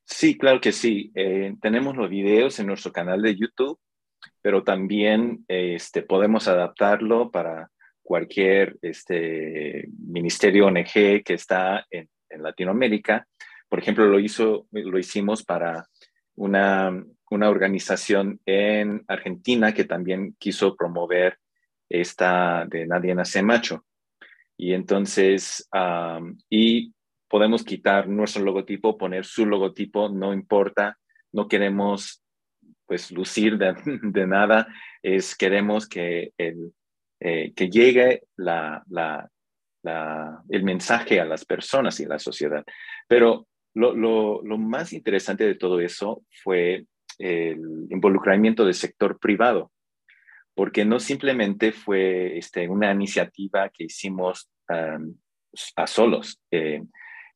Sí, 0.04 0.38
claro 0.38 0.60
que 0.60 0.72
sí. 0.72 1.10
Eh, 1.14 1.54
tenemos 1.60 1.96
los 1.96 2.08
videos 2.08 2.60
en 2.60 2.66
nuestro 2.66 2.92
canal 2.92 3.22
de 3.22 3.34
YouTube 3.34 3.78
pero 4.40 4.64
también 4.64 5.44
este, 5.48 6.02
podemos 6.02 6.48
adaptarlo 6.48 7.30
para 7.30 7.70
cualquier 8.12 8.76
este, 8.82 9.88
ministerio 10.06 10.66
ONG 10.66 11.24
que 11.24 11.32
está 11.32 11.86
en, 11.90 12.10
Latinoamérica. 12.28 13.26
Por 13.70 13.78
ejemplo, 13.78 14.04
lo, 14.04 14.18
hizo, 14.18 14.66
lo 14.70 14.98
hicimos 14.98 15.42
para 15.42 15.86
una, 16.34 16.92
una, 17.30 17.48
organización 17.48 18.38
en 18.44 19.02
Argentina 19.08 19.72
que 19.72 19.84
también 19.84 20.36
quiso 20.38 20.76
promover 20.76 21.38
esta 21.88 22.66
de 22.66 22.86
Nadie 22.86 23.14
nace 23.14 23.42
macho. 23.42 23.86
Y 24.58 24.74
entonces, 24.74 25.66
y 26.50 26.92
podemos 27.28 27.64
quitar 27.64 28.08
nuestro 28.08 28.44
logotipo, 28.44 28.98
poner 28.98 29.24
su 29.24 29.46
logotipo, 29.46 30.10
no 30.10 30.34
importa, 30.34 30.98
no 31.32 31.48
queremos 31.48 32.22
pues 32.84 33.10
lucir 33.10 33.56
de, 33.56 34.26
nada, 34.26 34.68
es 35.02 35.34
queremos 35.34 35.88
que, 35.88 36.32
el, 36.36 36.74
eh, 37.24 37.52
que 37.54 37.70
llegue 37.70 38.24
el 39.84 40.64
mensaje 40.64 41.20
a 41.20 41.24
las 41.24 41.44
personas 41.44 42.00
y 42.00 42.04
a 42.04 42.08
la 42.08 42.18
sociedad. 42.18 42.64
Pero 43.06 43.46
lo, 43.74 44.42
más 44.58 44.92
interesante 44.92 45.44
de 45.44 45.54
todo 45.54 45.78
eso 45.80 46.24
fue 46.42 46.86
el 47.18 47.86
involucramiento 47.90 48.64
del 48.64 48.74
sector 48.74 49.20
privado, 49.20 49.70
porque 50.54 50.84
no 50.84 50.98
simplemente 50.98 51.70
fue 51.70 52.38
este, 52.38 52.68
una 52.68 52.90
iniciativa 52.90 53.68
que 53.68 53.84
hicimos 53.84 54.50
a 55.76 55.86
solos. 55.86 56.40
Eh, 56.50 56.82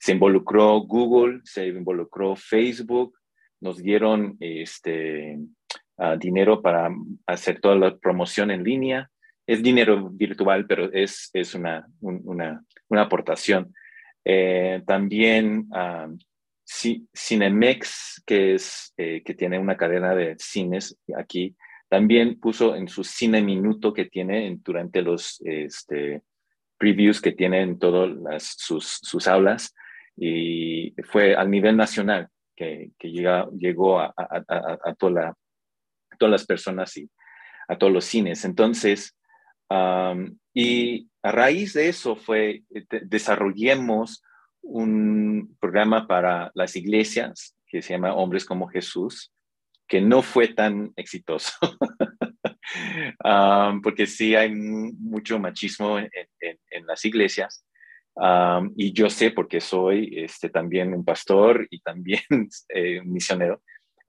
se 0.00 0.12
involucró 0.12 0.80
Google, 0.80 1.42
se 1.44 1.68
involucró 1.68 2.34
Facebook, 2.34 3.16
nos 3.60 3.76
dieron 3.78 4.36
este, 4.40 5.38
dinero 6.18 6.60
para 6.60 6.90
hacer 7.26 7.60
toda 7.60 7.76
la 7.76 7.96
promoción 7.96 8.50
en 8.50 8.64
línea. 8.64 9.10
Es 9.46 9.62
dinero 9.62 10.10
virtual, 10.10 10.66
pero 10.66 10.92
es, 10.92 11.30
es 11.32 11.54
una, 11.54 11.86
una, 12.00 12.64
una, 12.88 13.02
aportación. 13.02 13.72
Eh, 14.24 14.82
también 14.86 15.68
uh, 15.70 16.16
Cinemex, 17.14 18.22
que, 18.26 18.54
es, 18.54 18.92
eh, 18.96 19.22
que 19.24 19.34
tiene 19.34 19.58
una 19.58 19.76
cadena 19.76 20.14
de 20.14 20.36
cines 20.38 20.98
aquí, 21.16 21.56
también 21.88 22.40
puso 22.40 22.74
en 22.74 22.88
su 22.88 23.04
cine 23.04 23.40
minuto 23.40 23.92
que 23.92 24.06
tiene 24.06 24.58
durante 24.64 25.02
los 25.02 25.40
este, 25.44 26.22
previews 26.78 27.20
que 27.20 27.32
tienen 27.32 27.62
en 27.62 27.78
todas 27.78 28.56
sus, 28.58 28.98
sus 29.02 29.28
aulas 29.28 29.72
y 30.16 30.94
fue 31.04 31.36
al 31.36 31.50
nivel 31.50 31.76
nacional 31.76 32.28
que, 32.56 32.90
llegó 33.00 34.00
a, 34.00 34.12
todas 34.98 35.34
las 36.20 36.46
personas 36.46 36.96
y 36.96 37.08
a 37.68 37.76
todos 37.76 37.92
los 37.92 38.04
cines. 38.04 38.44
Entonces, 38.44 39.15
y 40.54 41.08
a 41.22 41.32
raíz 41.32 41.74
de 41.74 41.88
eso 41.88 42.16
fue, 42.16 42.62
eh, 42.74 42.86
desarrollemos 43.02 44.22
un 44.62 45.56
programa 45.60 46.06
para 46.06 46.50
las 46.54 46.76
iglesias 46.76 47.56
que 47.66 47.82
se 47.82 47.94
llama 47.94 48.14
Hombres 48.14 48.44
como 48.44 48.68
Jesús, 48.68 49.32
que 49.88 50.00
no 50.00 50.22
fue 50.22 50.48
tan 50.48 50.92
exitoso, 50.96 51.52
porque 53.82 54.06
sí 54.06 54.34
hay 54.34 54.54
mucho 54.54 55.38
machismo 55.38 55.98
en 55.98 56.86
las 56.86 57.04
iglesias 57.04 57.66
y 58.76 58.92
yo 58.92 59.10
sé 59.10 59.30
porque 59.30 59.60
soy 59.60 60.10
este, 60.16 60.48
también 60.48 60.94
un 60.94 61.04
pastor 61.04 61.66
y 61.70 61.80
también 61.80 62.22
eh, 62.68 63.00
un 63.00 63.12
misionero. 63.12 63.62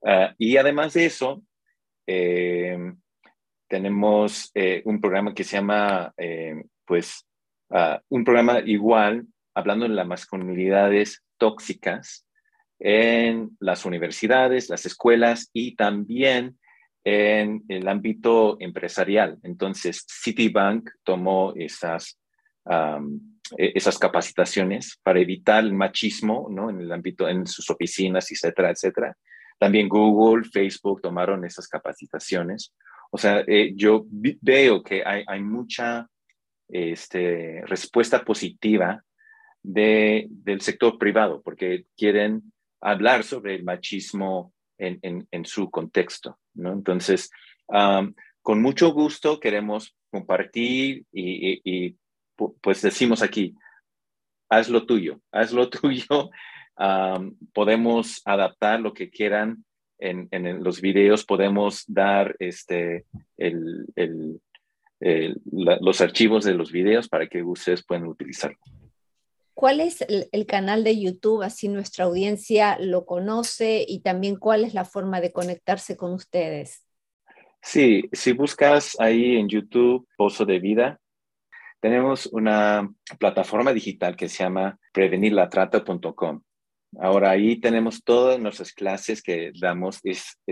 Ah, 0.04 0.34
y 0.38 0.56
además 0.56 0.94
de 0.94 1.06
eso, 1.06 1.42
em, 2.06 2.96
tenemos 3.68 4.50
eh, 4.54 4.82
un 4.84 5.00
programa 5.00 5.34
que 5.34 5.44
se 5.44 5.56
llama, 5.56 6.12
em, 6.16 6.64
pues, 6.84 7.26
ah, 7.70 8.00
un 8.08 8.24
programa 8.24 8.60
igual, 8.60 9.26
hablando 9.54 9.88
de 9.88 9.94
las 9.94 10.06
masculinidades 10.06 11.22
tóxicas 11.38 12.26
en 12.80 13.56
las 13.60 13.84
universidades, 13.84 14.68
las 14.68 14.86
escuelas 14.86 15.50
y 15.52 15.74
también 15.76 16.58
en 17.04 17.64
el 17.68 17.88
ámbito 17.88 18.56
empresarial. 18.60 19.38
Entonces, 19.42 20.04
Citibank 20.08 20.90
tomó 21.04 21.52
esas 21.56 22.18
e, 23.56 23.72
esas 23.74 23.98
capacitaciones 23.98 24.98
para 25.02 25.20
evitar 25.20 25.64
el 25.64 25.72
machismo 25.72 26.48
¿no? 26.50 26.68
en 26.68 26.80
el 26.80 26.92
ámbito, 26.92 27.28
en 27.28 27.46
sus 27.46 27.70
oficinas, 27.70 28.30
etcétera, 28.30 28.70
etcétera. 28.70 29.16
También 29.58 29.88
Google, 29.88 30.44
Facebook 30.44 31.00
tomaron 31.00 31.44
esas 31.44 31.66
capacitaciones. 31.66 32.74
O 33.10 33.18
sea, 33.18 33.42
eh, 33.46 33.72
yo 33.74 34.06
veo 34.10 34.82
que 34.82 35.02
hay, 35.04 35.40
mucha 35.40 36.08
este, 36.68 37.62
respuesta 37.66 38.24
positiva 38.24 39.02
de, 39.62 40.26
del 40.30 40.60
sector 40.60 40.98
privado 40.98 41.42
porque 41.42 41.86
quieren 41.96 42.52
hablar 42.80 43.24
sobre 43.24 43.54
el 43.54 43.64
machismo 43.64 44.52
en, 44.78 45.44
su 45.44 45.70
contexto, 45.70 46.38
¿no? 46.54 46.72
Entonces, 46.72 47.30
con 48.42 48.62
mucho 48.62 48.92
gusto 48.92 49.40
queremos 49.40 49.96
compartir 50.10 51.04
y, 51.12 51.96
pues 52.60 52.82
decimos 52.82 53.22
aquí, 53.22 53.54
haz 54.48 54.68
lo 54.68 54.86
tuyo, 54.86 55.20
haz 55.32 55.52
lo 55.52 55.68
tuyo. 55.70 56.30
podemos 57.52 58.22
adaptar 58.24 58.80
lo 58.80 58.92
que 58.92 59.10
quieran 59.10 59.64
en, 59.98 60.28
en, 60.30 60.62
los 60.62 60.80
videos, 60.80 61.24
podemos 61.24 61.84
dar 61.86 62.36
este, 62.38 63.04
el, 63.36 63.86
el, 63.96 64.40
los 65.50 66.00
archivos 66.00 66.44
de 66.44 66.54
los 66.54 66.72
videos 66.72 67.08
para 67.08 67.26
que 67.26 67.42
ustedes 67.42 67.84
puedan 67.84 68.06
utilizarlo. 68.06 68.58
¿Cuál 69.58 69.80
es 69.80 70.04
el, 70.06 70.46
canal 70.46 70.84
de 70.84 71.00
YouTube? 71.00 71.42
Así 71.42 71.66
nuestra 71.66 72.04
audiencia 72.04 72.78
lo 72.78 73.04
conoce 73.04 73.84
y 73.88 74.02
también 74.02 74.36
cuál 74.36 74.62
es 74.62 74.72
la 74.72 74.84
forma 74.84 75.20
de 75.20 75.32
conectarse 75.32 75.96
con 75.96 76.12
ustedes. 76.12 76.86
Sí, 77.60 78.08
si 78.12 78.30
buscas 78.30 78.96
ahí 79.00 79.34
en 79.34 79.48
YouTube 79.48 80.06
Pozo 80.16 80.44
de 80.44 80.60
Vida, 80.60 81.00
tenemos 81.80 82.26
una 82.26 82.88
plataforma 83.18 83.72
digital 83.72 84.14
que 84.14 84.28
se 84.28 84.44
llama 84.44 84.78
prevenirlatrata.com. 84.92 86.42
Ahora 86.96 87.30
ahí 87.30 87.60
tenemos 87.60 88.02
todas 88.02 88.40
nuestras 88.40 88.72
clases 88.72 89.22
que 89.22 89.52
damos, 89.60 90.00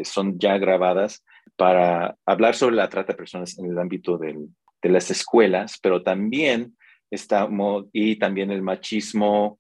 son 0.05 0.39
ya 0.39 0.59
grabadas 0.59 1.25
para 1.57 2.17
hablar 2.27 2.55
sobre 2.55 2.77
la 2.77 2.89
trata 2.89 3.13
de 3.13 3.17
personas 3.17 3.59
en 3.59 3.71
el 3.71 3.79
ámbito 3.79 4.19
de 4.19 4.37
las 4.83 5.11
escuelas, 5.11 5.79
pero 5.83 6.03
también 6.03 6.77
estamos, 7.11 7.87
y 7.93 8.17
también 8.17 8.51
el 8.51 8.63
machismo, 8.63 9.59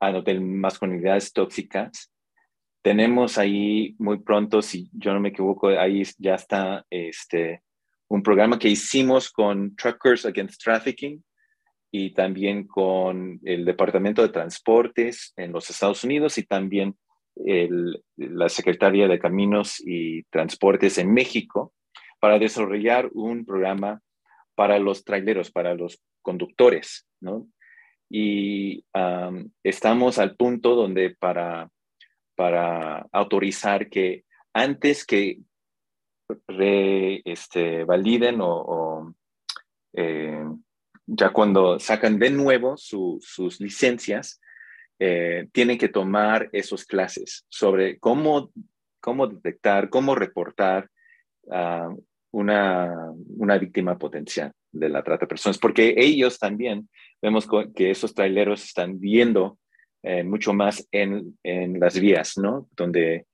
ah, 0.00 0.12
de 0.12 0.40
masculinidades 0.40 1.32
tóxicas. 1.32 2.10
Tenemos 2.82 3.38
ahí 3.38 3.94
muy 3.98 4.18
pronto, 4.18 4.62
si 4.62 4.88
yo 4.92 5.12
no 5.12 5.20
me 5.20 5.30
equivoco, 5.30 5.68
ahí 5.68 6.02
ya 6.18 6.34
está 6.34 6.84
este, 6.90 7.62
un 8.08 8.22
programa 8.22 8.58
que 8.58 8.68
hicimos 8.68 9.30
con 9.30 9.74
Truckers 9.76 10.26
Against 10.26 10.62
Trafficking 10.62 11.22
y 11.96 12.10
también 12.10 12.66
con 12.66 13.38
el 13.44 13.64
Departamento 13.64 14.20
de 14.20 14.30
Transportes 14.30 15.32
en 15.36 15.52
los 15.52 15.70
Estados 15.70 16.02
Unidos 16.02 16.38
y 16.38 16.42
también 16.42 16.96
la 17.36 18.48
Secretaría 18.48 19.06
de 19.06 19.20
Caminos 19.20 19.80
y 19.86 20.24
Transportes 20.24 20.98
en 20.98 21.14
México 21.14 21.72
para 22.18 22.40
desarrollar 22.40 23.10
un 23.12 23.44
programa 23.44 24.00
para 24.56 24.80
los 24.80 25.04
traileros, 25.04 25.52
para 25.52 25.76
los 25.76 26.02
conductores, 26.20 27.06
¿no? 27.20 27.46
Y 28.10 28.84
estamos 29.62 30.18
al 30.18 30.34
punto 30.34 30.74
donde 30.74 31.14
para, 31.14 31.70
para 32.34 33.06
autorizar 33.12 33.88
que 33.88 34.24
antes 34.52 35.06
que 35.06 35.38
re, 36.48 37.22
este, 37.24 37.84
validen 37.84 38.38
o, 38.40 39.14
eh, 39.92 40.44
ya 41.06 41.30
cuando 41.30 41.78
sacan 41.78 42.18
de 42.18 42.30
nuevo 42.30 42.76
sus 42.76 43.60
licencias, 43.60 44.40
eh, 44.98 45.48
tienen 45.52 45.78
que 45.78 45.88
tomar 45.88 46.48
esos 46.52 46.84
clases 46.84 47.44
sobre 47.48 47.98
cómo, 47.98 48.50
cómo 49.00 49.26
detectar, 49.26 49.90
cómo 49.90 50.14
reportar 50.14 50.88
una, 52.30 53.12
una 53.36 53.58
víctima 53.58 53.98
potencial 53.98 54.52
de 54.72 54.88
la 54.88 55.02
trata 55.02 55.24
de 55.24 55.28
personas, 55.28 55.58
porque 55.58 55.94
ellos 55.96 56.38
también 56.38 56.88
vemos 57.22 57.46
que 57.74 57.90
esos 57.90 58.14
traileros 58.14 58.64
están 58.64 58.98
viendo 58.98 59.58
eh, 60.02 60.22
mucho 60.22 60.52
más 60.52 60.86
en, 60.92 61.38
en, 61.42 61.80
las 61.80 61.98
vías, 61.98 62.36
¿no? 62.36 62.68
Donde, 62.76 63.26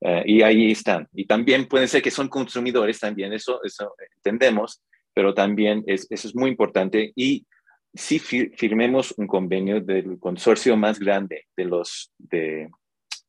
eh, 0.00 0.22
y 0.26 0.42
ahí 0.42 0.72
están. 0.72 1.08
Y 1.14 1.26
también 1.26 1.66
pueden 1.66 1.88
ser 1.88 2.02
que 2.02 2.10
son 2.10 2.28
consumidores 2.28 3.00
también, 3.00 3.32
eso, 3.32 3.62
eso 3.64 3.94
entendemos, 4.16 4.82
pero 5.18 5.34
también 5.34 5.82
es, 5.88 6.06
eso 6.10 6.28
es 6.28 6.36
muy 6.36 6.48
importante. 6.48 7.12
Y 7.16 7.44
si 7.92 8.20
firmemos 8.20 9.12
un 9.16 9.26
convenio 9.26 9.80
del 9.80 10.20
consorcio 10.20 10.76
más 10.76 11.00
grande 11.00 11.46
de 11.56 11.64
los 11.64 12.12
de, 12.18 12.70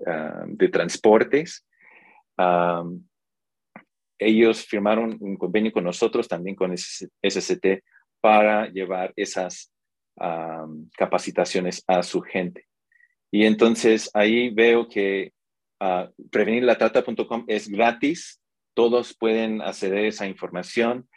ah, 0.06 0.44
de 0.46 0.70
transportes, 0.70 1.66
um, 2.38 3.04
ellos 4.20 4.68
firmaron 4.68 5.18
un 5.20 5.36
convenio 5.36 5.72
con 5.72 5.84
nosotros, 5.84 6.28
también 6.28 6.56
con 6.56 6.78
SCT, 6.78 7.84
para 8.22 8.68
llevar 8.68 9.12
esas 9.16 9.74
capacitaciones 10.96 11.84
a 11.88 12.04
su 12.04 12.22
gente. 12.22 12.68
Y 13.32 13.46
entonces 13.46 14.12
ahí 14.14 14.52
veo 14.52 14.88
que 14.88 15.34
uh, 15.82 16.06
prevenirlatrata.com 16.30 17.46
es 17.48 17.68
gratis, 17.68 18.40
todos 18.76 19.18
pueden 19.18 19.64
acceder 19.64 20.06
a 20.06 20.08
esa 20.10 20.28
información, 20.28 21.09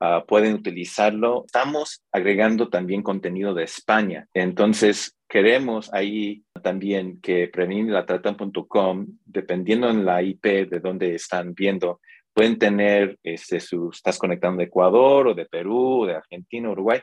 ah, 0.00 0.24
pueden 0.26 0.54
utilizarlo. 0.54 1.44
Estamos 1.46 2.02
agregando 2.12 2.68
también 2.68 3.02
contenido 3.02 3.54
de 3.54 3.64
España, 3.64 4.26
entonces 4.34 5.16
queremos 5.28 5.92
ahí 5.94 6.42
también 6.62 7.20
que 7.20 7.48
prevenirlatrata.com, 7.48 9.06
dependiendo 9.24 9.88
en 9.88 10.04
la 10.04 10.22
IP 10.22 10.68
de 10.68 10.80
donde 10.80 11.14
están 11.14 11.54
viendo, 11.54 12.00
pueden 12.32 12.58
tener, 12.58 13.18
este, 13.22 13.60
su, 13.60 13.90
estás 13.90 14.18
conectando 14.18 14.58
de 14.58 14.64
Ecuador 14.64 15.28
o 15.28 15.34
de 15.34 15.46
Perú, 15.46 16.02
o 16.02 16.06
de 16.06 16.14
Argentina, 16.14 16.70
Uruguay, 16.70 17.00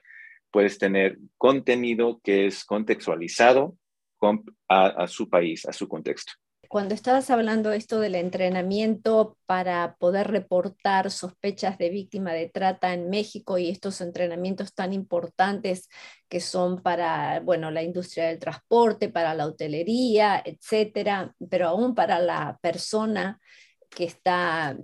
puedes 0.52 0.78
tener 0.78 1.18
contenido 1.38 2.20
que 2.24 2.48
es 2.48 2.66
contextualizado 2.66 3.78
a, 4.68 5.08
su 5.08 5.30
país, 5.30 5.66
a 5.66 5.74
su 5.74 5.88
contexto. 5.88 6.34
Cuando 6.70 6.96
estabas 6.96 7.30
hablando 7.30 7.72
esto 7.72 8.00
del 8.00 8.16
entrenamiento 8.16 9.38
para 9.46 9.96
poder 10.00 10.28
reportar 10.28 11.12
sospechas 11.12 11.78
de 11.78 11.90
víctima 11.90 12.34
de 12.34 12.50
trata 12.50 12.94
en 12.94 13.10
México 13.10 13.58
y 13.58 13.70
estos 13.70 14.02
entrenamientos 14.02 14.74
tan 14.74 14.92
importantes 14.92 15.90
que 16.28 16.42
son 16.42 16.82
para, 16.82 17.40
bueno, 17.40 17.72
la 17.72 17.84
industria 17.84 18.28
del 18.28 18.40
transporte, 18.40 19.10
para 19.10 19.34
la 19.34 19.46
hotelería, 19.46 20.42
etcétera, 20.44 21.34
pero 21.50 21.70
aún 21.70 21.96
para 21.96 22.20
la 22.20 22.58
persona 22.62 23.40
que 23.90 24.04
está 24.04 24.78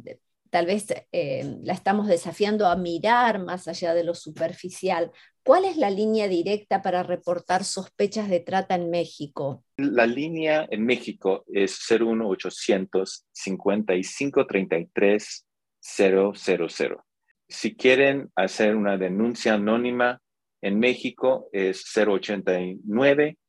tal 0.54 0.68
vez 0.68 0.86
eh, 1.12 1.58
la 1.64 1.74
estamos 1.74 2.06
desafiando 2.06 2.68
a 2.68 2.76
mirar 2.76 3.44
más 3.44 3.68
allá 3.68 3.96
de 3.96 4.04
lo 4.04 4.14
superficial. 4.14 5.12
¿Cuál 5.44 5.66
es 5.66 5.78
la 5.78 5.90
línea 5.90 6.28
directa 6.28 6.84
para 6.84 7.02
reportar 7.02 7.64
sospechas 7.64 8.30
de 8.30 8.40
trata 8.40 8.76
en 8.76 8.92
México? 8.92 9.64
La 9.78 10.06
línea 10.06 10.68
en 10.70 10.86
México 10.86 11.44
es 11.52 11.80
01800 11.90 13.26
5533 13.32 15.48
000. 15.82 17.04
Si 17.48 17.76
quieren 17.76 18.30
hacer 18.36 18.76
una 18.76 18.96
denuncia 18.96 19.56
anónima 19.56 20.22
en 20.62 20.78
México 20.78 21.50
es 21.52 21.84
089, 21.96 23.40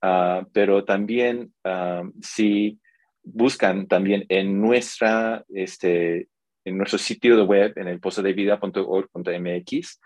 ah, 0.00 0.46
pero 0.52 0.84
también 0.84 1.52
ah, 1.64 2.04
si 2.20 2.78
buscan 3.24 3.88
también 3.88 4.26
en 4.28 4.60
nuestra 4.60 5.44
este, 5.48 6.28
en 6.64 6.78
nuestro 6.78 6.98
sitio 6.98 7.36
de 7.36 7.42
web, 7.42 7.72
en 7.76 7.88
el 7.88 8.00
posodevida.org.mx, 8.00 10.00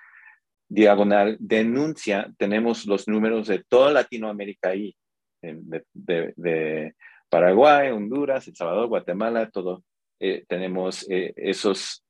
diagonal 0.69 1.37
denuncia, 1.39 2.33
tenemos 2.39 2.87
los 2.87 3.09
números 3.09 3.49
de 3.49 3.63
toda 3.65 3.93
Latinoamérica 3.93 4.71
ahí, 4.71 4.97
de, 5.43 6.95
Paraguay, 7.29 7.91
Honduras, 7.91 8.47
El 8.47 8.57
Salvador, 8.57 8.89
Guatemala, 8.89 9.51
todo. 9.51 9.85
Eh, 10.21 10.45
tenemos 10.49 11.09
eh, 11.11 11.35
esos 11.37 12.05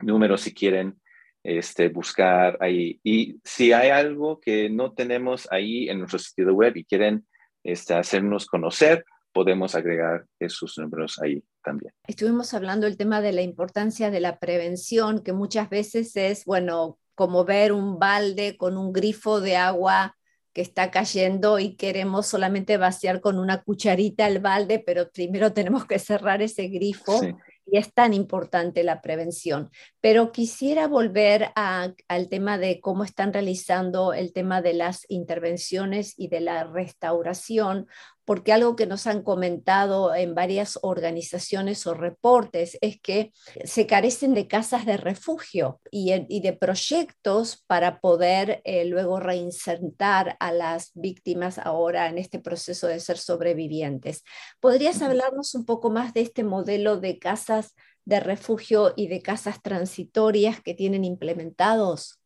números 0.00 0.42
si 0.42 0.54
quieren 0.54 1.00
este, 1.42 1.88
buscar 1.88 2.58
ahí. 2.60 3.00
Y 3.02 3.40
si 3.42 3.72
hay 3.72 3.90
algo 3.90 4.40
que 4.40 4.68
no 4.68 4.92
tenemos 4.92 5.48
ahí 5.50 5.88
en 5.88 5.98
nuestro 5.98 6.18
sitio 6.18 6.54
web 6.54 6.76
y 6.76 6.84
quieren 6.84 7.26
este, 7.64 7.94
hacernos 7.94 8.46
conocer, 8.46 9.04
podemos 9.32 9.74
agregar 9.74 10.26
esos 10.38 10.78
números 10.78 11.20
ahí 11.20 11.42
también. 11.64 11.92
Estuvimos 12.06 12.54
hablando 12.54 12.86
del 12.86 12.96
tema 12.96 13.20
de 13.20 13.32
la 13.32 13.42
importancia 13.42 14.10
de 14.10 14.20
la 14.20 14.38
prevención, 14.38 15.22
que 15.22 15.32
muchas 15.32 15.70
veces 15.70 16.14
es, 16.16 16.44
bueno, 16.44 16.98
como 17.14 17.44
ver 17.44 17.72
un 17.72 17.98
balde 17.98 18.56
con 18.56 18.76
un 18.76 18.92
grifo 18.92 19.40
de 19.40 19.56
agua 19.56 20.16
que 20.54 20.62
está 20.62 20.92
cayendo 20.92 21.58
y 21.58 21.74
queremos 21.74 22.28
solamente 22.28 22.76
vaciar 22.76 23.20
con 23.20 23.40
una 23.40 23.62
cucharita 23.62 24.28
el 24.28 24.38
balde, 24.38 24.78
pero 24.78 25.10
primero 25.10 25.52
tenemos 25.54 25.84
que 25.84 25.98
cerrar 25.98 26.42
ese 26.42 26.68
grifo 26.68 27.20
y 27.66 27.78
es 27.78 27.92
tan 27.92 28.14
importante 28.14 28.84
la 28.84 29.02
prevención. 29.02 29.70
Pero 30.00 30.30
quisiera 30.30 30.86
volver 30.86 31.50
al 31.56 32.28
tema 32.28 32.56
de 32.56 32.80
cómo 32.80 33.02
están 33.02 33.32
realizando 33.32 34.12
el 34.12 34.32
tema 34.32 34.62
de 34.62 34.74
las 34.74 35.04
intervenciones 35.08 36.14
y 36.16 36.28
de 36.28 36.40
la 36.40 36.64
restauración, 36.64 37.88
porque 38.24 38.52
algo 38.52 38.76
que 38.76 38.86
nos 38.86 39.06
han 39.06 39.22
comentado 39.22 40.14
en 40.14 40.34
varias 40.34 40.78
organizaciones 40.82 41.86
o 41.86 41.94
reportes 41.94 42.78
es 42.80 43.00
que 43.00 43.32
se 43.64 43.86
carecen 43.86 44.34
de 44.34 44.48
casas 44.48 44.86
de 44.86 44.96
refugio 44.96 45.80
y, 45.90 46.40
de 46.40 46.52
proyectos 46.52 47.62
para 47.66 48.00
poder 48.00 48.60
eh, 48.64 48.84
luego 48.84 49.20
reinsertar 49.20 50.36
a 50.40 50.52
las 50.52 50.92
víctimas 50.94 51.58
ahora 51.58 52.08
en 52.08 52.18
este 52.18 52.38
proceso 52.38 52.86
de 52.86 53.00
ser 53.00 53.18
sobrevivientes. 53.18 54.24
¿Podrías 54.60 55.02
hablarnos 55.02 55.54
un 55.54 55.64
poco 55.64 55.90
más 55.90 56.14
de 56.14 56.22
este 56.22 56.44
modelo 56.44 56.98
de 56.98 57.18
casas 57.18 57.74
de 58.04 58.20
refugio 58.20 58.92
y 58.96 59.08
de 59.08 59.22
casas 59.22 59.62
transitorias 59.62 60.60
que 60.60 60.74
tienen 60.74 61.04
implementados? 61.04 62.20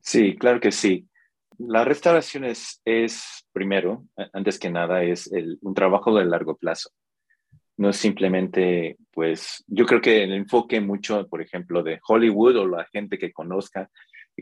Sí, 0.00 0.36
claro 0.36 0.60
que 0.60 0.72
sí. 0.72 1.09
La 1.66 1.84
restauración 1.84 2.44
es, 2.44 2.80
primero, 3.52 4.06
antes 4.32 4.58
que 4.58 4.70
nada, 4.70 5.02
es 5.02 5.30
un 5.60 5.74
trabajo 5.74 6.16
de 6.16 6.24
largo 6.24 6.56
plazo. 6.56 6.90
No 7.76 7.90
es 7.90 7.96
simplemente, 7.96 8.96
pues, 9.10 9.62
yo 9.66 9.84
creo 9.84 10.00
que 10.00 10.22
el 10.22 10.32
enfoque 10.32 10.80
mucho, 10.80 11.28
por 11.28 11.42
ejemplo, 11.42 11.82
de 11.82 12.00
Hollywood 12.06 12.56
o 12.56 12.66
la 12.66 12.86
gente 12.86 13.18
que 13.18 13.30
conozca, 13.30 13.90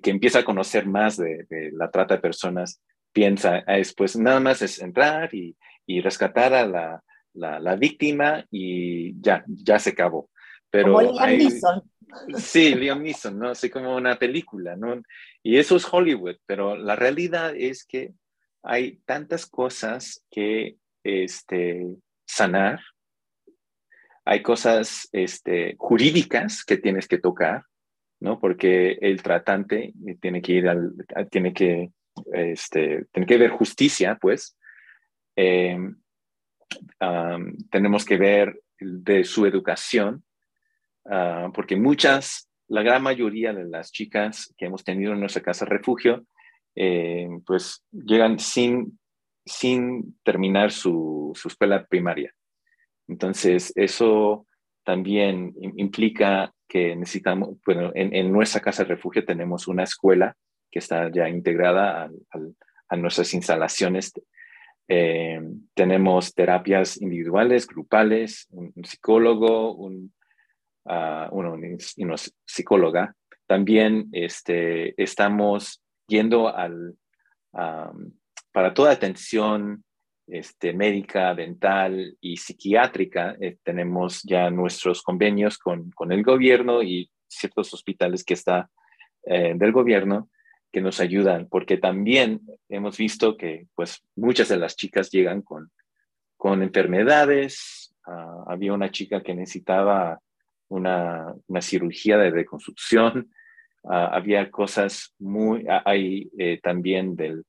que 0.00 0.10
empieza 0.10 0.40
a 0.40 0.44
conocer 0.44 0.86
más 0.86 1.16
de, 1.16 1.44
la 1.72 1.90
trata 1.90 2.14
de 2.14 2.20
personas, 2.20 2.80
piensa, 3.12 3.64
ah, 3.66 3.78
es, 3.78 3.92
pues 3.94 4.16
nada 4.16 4.38
más 4.38 4.62
es 4.62 4.80
entrar 4.80 5.34
y, 5.34 5.56
rescatar 6.00 6.54
a 6.54 6.66
la, 6.66 7.02
la, 7.34 7.74
víctima 7.74 8.44
y 8.48 9.20
ya, 9.20 9.44
ya 9.48 9.80
se 9.80 9.90
acabó. 9.90 10.30
Pero 10.70 10.98
Sí, 12.36 12.74
Liam 12.74 13.02
Neeson, 13.02 13.38
¿no? 13.38 13.50
Así 13.50 13.70
como 13.70 13.94
una 13.94 14.18
película, 14.18 14.76
¿no? 14.76 15.02
Y 15.42 15.58
eso 15.58 15.76
es 15.76 15.86
Hollywood, 15.90 16.36
pero 16.46 16.76
la 16.76 16.96
realidad 16.96 17.54
es 17.56 17.84
que 17.84 18.14
hay 18.62 18.98
tantas 19.04 19.46
cosas 19.46 20.24
que 20.30 20.76
este, 21.04 21.86
sanar, 22.26 22.80
hay 24.24 24.42
cosas 24.42 25.08
este, 25.12 25.76
jurídicas 25.78 26.64
que 26.64 26.76
tienes 26.76 27.08
que 27.08 27.18
tocar, 27.18 27.64
¿no? 28.20 28.38
Porque 28.38 28.98
el 29.00 29.22
tratante 29.22 29.92
tiene 30.20 30.42
que 30.42 30.52
ir 30.52 30.68
al, 30.68 30.92
tiene 31.30 31.52
que, 31.52 31.90
este, 32.32 33.06
tiene 33.12 33.26
que 33.26 33.38
ver 33.38 33.50
justicia, 33.50 34.18
pues. 34.20 34.56
Em, 35.36 35.96
tenemos 37.70 38.04
que 38.04 38.18
ver 38.18 38.60
de 38.78 39.24
su 39.24 39.46
educación, 39.46 40.22
Ah, 41.10 41.50
porque 41.54 41.76
muchas, 41.76 42.50
la 42.68 42.82
gran 42.82 43.02
mayoría 43.02 43.54
de 43.54 43.64
las 43.64 43.90
chicas 43.90 44.52
que 44.58 44.66
hemos 44.66 44.84
tenido 44.84 45.12
en 45.12 45.20
nuestra 45.20 45.42
casa 45.42 45.64
refugio, 45.64 46.26
eh, 46.76 47.28
pues 47.46 47.82
llegan 47.90 48.38
sin, 48.38 48.98
sin 49.44 50.18
terminar 50.22 50.70
su, 50.70 51.32
su 51.34 51.48
escuela 51.48 51.86
primaria. 51.86 52.32
Entonces, 53.08 53.72
eso 53.74 54.46
también 54.84 55.54
implica 55.76 56.52
que 56.68 56.94
necesitamos, 56.94 57.56
bueno, 57.64 57.90
en, 57.94 58.30
nuestra 58.30 58.60
casa 58.60 58.84
refugio 58.84 59.24
tenemos 59.24 59.66
una 59.66 59.84
escuela 59.84 60.36
que 60.70 60.80
está 60.80 61.10
ya 61.10 61.26
integrada 61.28 62.10
a, 62.90 62.96
nuestras 62.96 63.32
instalaciones. 63.32 64.12
Eh, 64.88 65.40
tenemos 65.74 66.34
terapias 66.34 67.00
individuales, 67.00 67.66
grupales, 67.66 68.46
un 68.50 68.72
psicólogo, 68.84 69.74
un 69.74 70.12
una, 71.30 71.52
una 71.52 72.14
psicóloga, 72.46 73.14
también 73.46 74.08
este, 74.12 75.00
estamos 75.02 75.82
yendo 76.06 76.48
al, 76.48 76.96
para 78.52 78.74
toda 78.74 78.92
atención 78.92 79.84
este, 80.26 80.72
médica, 80.72 81.34
dental 81.34 82.16
y 82.20 82.36
psiquiátrica. 82.36 83.36
Eh, 83.40 83.56
tenemos 83.62 84.22
ya 84.24 84.50
nuestros 84.50 85.02
convenios 85.02 85.58
con, 85.58 85.90
con, 85.92 86.12
el 86.12 86.22
gobierno 86.22 86.82
y 86.82 87.10
ciertos 87.26 87.72
hospitales 87.72 88.24
que 88.24 88.34
está 88.34 88.68
eh, 89.24 89.54
del 89.56 89.72
gobierno 89.72 90.28
que 90.70 90.82
nos 90.82 91.00
ayudan, 91.00 91.48
porque 91.48 91.78
también 91.78 92.42
hemos 92.68 92.98
visto 92.98 93.38
que 93.38 93.68
pues 93.74 94.04
muchas 94.16 94.48
de 94.48 94.58
las 94.58 94.76
chicas 94.76 95.10
llegan 95.10 95.40
con, 95.40 95.70
con 96.36 96.62
enfermedades. 96.62 97.94
Ah, 98.06 98.44
había 98.48 98.74
una 98.74 98.90
chica 98.90 99.22
que 99.22 99.34
necesitaba 99.34 100.20
una, 100.68 101.34
cirugía 101.60 102.18
de 102.18 102.30
reconstrucción. 102.30 103.30
Ah, 103.84 104.08
había 104.12 104.50
cosas 104.50 105.14
muy, 105.20 105.64
ah, 105.68 105.82
hay 105.84 106.28
eh, 106.36 106.58
también 106.60 107.14
del, 107.14 107.44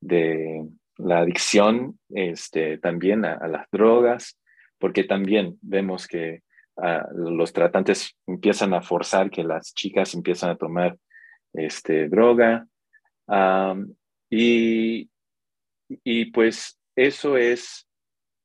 de 0.00 0.66
la 0.96 1.18
adicción, 1.18 2.00
este, 2.08 2.78
también 2.78 3.26
a, 3.26 3.46
las 3.46 3.66
drogas, 3.70 4.40
porque 4.78 5.04
también 5.04 5.58
vemos 5.60 6.08
que 6.08 6.42
ah, 6.78 7.06
los 7.14 7.52
tratantes 7.52 8.16
empiezan 8.26 8.72
a 8.72 8.80
forzar 8.80 9.30
que 9.30 9.44
las 9.44 9.74
chicas 9.74 10.14
empiezan 10.14 10.50
a 10.50 10.56
tomar 10.56 10.96
este, 11.52 12.08
droga. 12.08 12.66
y, 14.30 15.10
y 15.88 16.24
pues 16.32 16.80
eso 16.96 17.36
es 17.36 17.86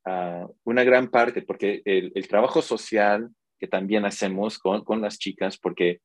una 0.05 0.83
gran 0.83 1.07
parte, 1.07 1.41
porque 1.41 1.81
el 1.85 2.27
trabajo 2.27 2.61
social 2.61 3.31
que 3.63 3.69
también 3.69 4.03
hacemos 4.03 4.59
con, 4.59 4.83
con 4.83 4.99
las 4.99 5.17
chicas 5.17 5.57
porque 5.57 6.01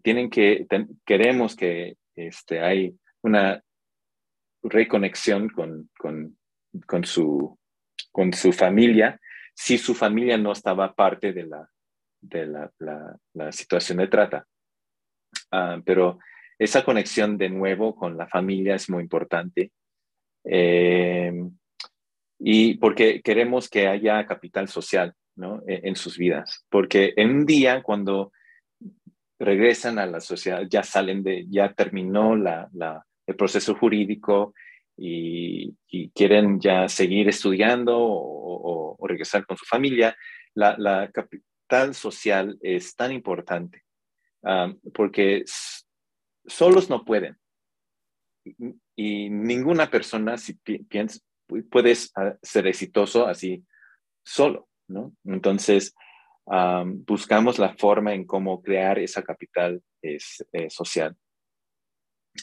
tienen 0.00 0.30
que, 0.30 0.64
queremos 1.04 1.56
que 1.56 1.96
este, 2.14 2.60
hay 2.60 2.94
una 3.22 3.60
reconexión 4.62 5.48
con, 5.48 5.90
con, 5.98 6.38
con, 6.86 7.04
su, 7.04 7.58
con 8.12 8.32
su 8.32 8.52
familia 8.52 9.20
si 9.56 9.76
su 9.76 9.92
familia 9.92 10.38
no 10.38 10.52
estaba 10.52 10.94
parte 10.94 11.32
de 11.32 11.46
la, 11.46 11.68
de 12.20 12.46
la, 12.46 12.70
la, 13.34 13.50
situación 13.50 13.98
de 13.98 14.06
trata. 14.06 14.46
Ah, 15.50 15.80
pero 15.84 16.20
esa 16.60 16.84
conexión 16.84 17.36
de 17.36 17.48
nuevo 17.48 17.96
con 17.96 18.16
la 18.16 18.28
familia 18.28 18.76
es 18.76 18.88
muy 18.88 19.02
importante. 19.02 19.72
Eh, 20.44 21.32
y 22.38 22.74
porque 22.74 23.20
queremos 23.20 23.68
que 23.68 23.88
haya 23.88 24.24
capital 24.26 24.68
social. 24.68 25.12
E, 25.66 25.80
en, 25.84 25.96
sus 25.96 26.18
vidas. 26.18 26.66
Porque 26.68 27.14
en 27.16 27.30
un 27.30 27.46
día, 27.46 27.82
cuando 27.82 28.32
regresan 29.38 29.98
a 29.98 30.06
la 30.06 30.20
sociedad, 30.20 30.62
ya 30.68 30.82
salen 30.82 31.22
de, 31.22 31.46
ya 31.48 31.72
terminó 31.72 32.34
el 32.34 33.36
proceso 33.36 33.74
jurídico 33.74 34.54
y, 34.96 35.74
quieren 36.14 36.60
ya 36.60 36.88
seguir 36.88 37.28
estudiando 37.28 37.96
o, 37.98 38.96
regresar 39.06 39.46
con 39.46 39.56
su 39.56 39.64
familia, 39.64 40.14
la, 40.54 41.10
capital 41.10 41.94
social 41.94 42.58
es 42.60 42.94
tan 42.94 43.12
importante 43.12 43.84
porque 44.92 45.44
solos 46.46 46.90
no 46.90 47.04
pueden. 47.04 47.38
Y, 48.96 49.30
ninguna 49.30 49.90
persona, 49.90 50.36
si 50.36 50.54
piensa, 50.54 51.18
puede 51.70 51.94
ser 51.94 52.66
exitoso 52.66 53.26
así 53.26 53.64
solo. 54.22 54.69
Entonces, 55.24 55.94
buscamos 57.06 57.58
la 57.58 57.74
forma 57.74 58.14
en 58.14 58.24
cómo 58.24 58.60
crear 58.62 58.98
esa 58.98 59.22
capital 59.22 59.82
eh, 60.02 60.18
social. 60.68 61.16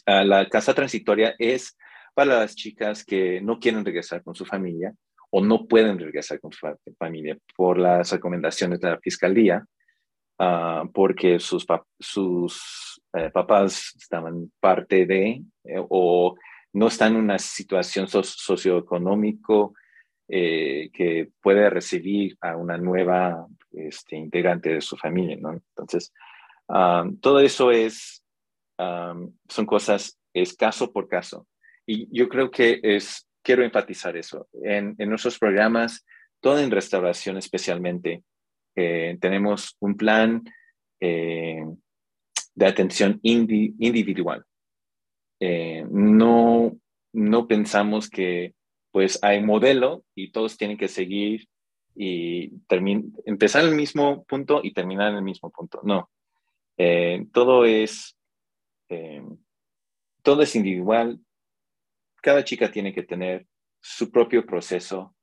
Ah, 0.05 0.23
la 0.23 0.47
casa 0.49 0.73
transitoria 0.73 1.35
es 1.37 1.77
para 2.13 2.39
las 2.39 2.55
chicas 2.55 3.03
que 3.03 3.41
no 3.41 3.59
quieren 3.59 3.85
regresar 3.85 4.23
con 4.23 4.35
su 4.35 4.45
familia 4.45 4.93
o 5.29 5.43
no 5.43 5.67
pueden 5.67 5.99
regresar 5.99 6.39
con 6.39 6.51
su 6.51 6.67
familia 6.97 7.37
por 7.55 7.77
las 7.77 8.11
recomendaciones 8.11 8.79
de 8.79 8.89
la 8.89 8.99
fiscalía, 8.99 9.65
ah, 10.39 10.83
porque 10.93 11.39
sus, 11.39 11.65
sus 11.99 13.01
eh, 13.13 13.29
papás 13.31 13.93
estaban 13.99 14.51
parte 14.59 15.05
de 15.05 15.43
eh, 15.63 15.85
o 15.89 16.35
no 16.73 16.87
están 16.87 17.13
en 17.13 17.21
una 17.21 17.39
situación 17.39 18.07
socioeconómico 18.07 19.73
eh, 20.29 20.89
que 20.91 21.29
puede 21.41 21.69
recibir 21.69 22.37
a 22.41 22.57
una 22.57 22.77
nueva 22.77 23.47
este, 23.71 24.17
integrante 24.17 24.73
de 24.73 24.81
su 24.81 24.97
familia, 24.97 25.37
¿no? 25.39 25.53
Entonces, 25.53 26.11
todo 27.21 27.39
eso 27.39 27.71
es, 27.71 28.21
son 28.77 29.65
cosas, 29.65 30.19
es 30.33 30.53
caso 30.53 30.91
por 30.91 31.07
caso. 31.07 31.47
Y 31.85 32.09
yo 32.11 32.27
creo 32.27 32.51
que 32.51 32.81
es, 32.83 33.25
quiero 33.41 33.63
enfatizar 33.63 34.17
eso. 34.17 34.49
En, 34.51 34.95
en 34.97 35.09
nuestros 35.09 35.39
programas, 35.39 36.05
todo 36.41 36.59
en 36.59 36.71
restauración 36.71 37.37
especialmente, 37.37 38.23
eh, 38.75 39.17
tenemos 39.21 39.77
un 39.79 39.95
plan 39.95 40.43
eh, 40.99 41.63
de 42.53 42.65
atención 42.65 43.19
individual. 43.23 44.43
no, 45.39 46.77
no 47.13 47.47
pensamos 47.47 48.09
que 48.09 48.53
pues 48.97 49.19
hay 49.21 49.43
modelo 49.43 50.03
y 50.15 50.31
todos 50.31 50.57
tienen 50.57 50.75
que 50.75 50.87
seguir 50.87 51.47
y 51.95 52.51
empezar 53.25 53.61
en 53.61 53.69
el 53.69 53.75
mismo 53.75 54.23
punto 54.23 54.61
y 54.63 54.73
terminar 54.73 55.11
en 55.11 55.17
el 55.17 55.21
mismo 55.21 55.51
punto. 55.51 55.81
No, 55.83 56.09
eh, 56.77 57.27
todo 57.31 57.63
es 57.65 58.17
eh, 58.89 59.21
todo 60.23 60.41
es 60.41 60.55
individual. 60.55 61.19
Cada 62.23 62.43
chica 62.43 62.71
tiene 62.71 62.91
que 62.91 63.03
tener 63.03 63.45
su 63.79 64.09
propio 64.09 64.43
proceso 64.47 65.13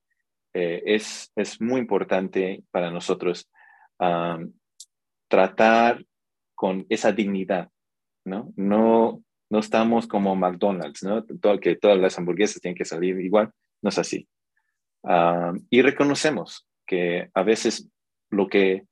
eh, 0.52 0.80
es, 0.86 1.32
es 1.34 1.60
muy 1.60 1.80
importante 1.80 2.62
para 2.70 2.92
nosotros 2.92 3.50
tratar 5.26 6.06
con 6.54 6.86
esa 6.88 7.10
dignidad, 7.10 7.70
¿no? 8.24 8.52
No, 8.54 9.24
no 9.50 9.58
estamos 9.58 10.06
como 10.06 10.36
McDonald's, 10.36 11.02
¿no? 11.02 11.24
Que 11.60 11.74
todas 11.74 11.98
las 11.98 12.16
hamburguesas 12.16 12.60
tienen 12.62 12.76
que 12.76 12.84
salir 12.84 13.18
igual, 13.18 13.50
no 13.84 13.90
es 13.90 13.98
así. 13.98 14.26
y 15.70 15.82
reconocemos 15.82 16.66
que 16.86 17.30
a 17.34 17.42
veces 17.42 17.88
lo 18.30 18.48
que 18.48 18.86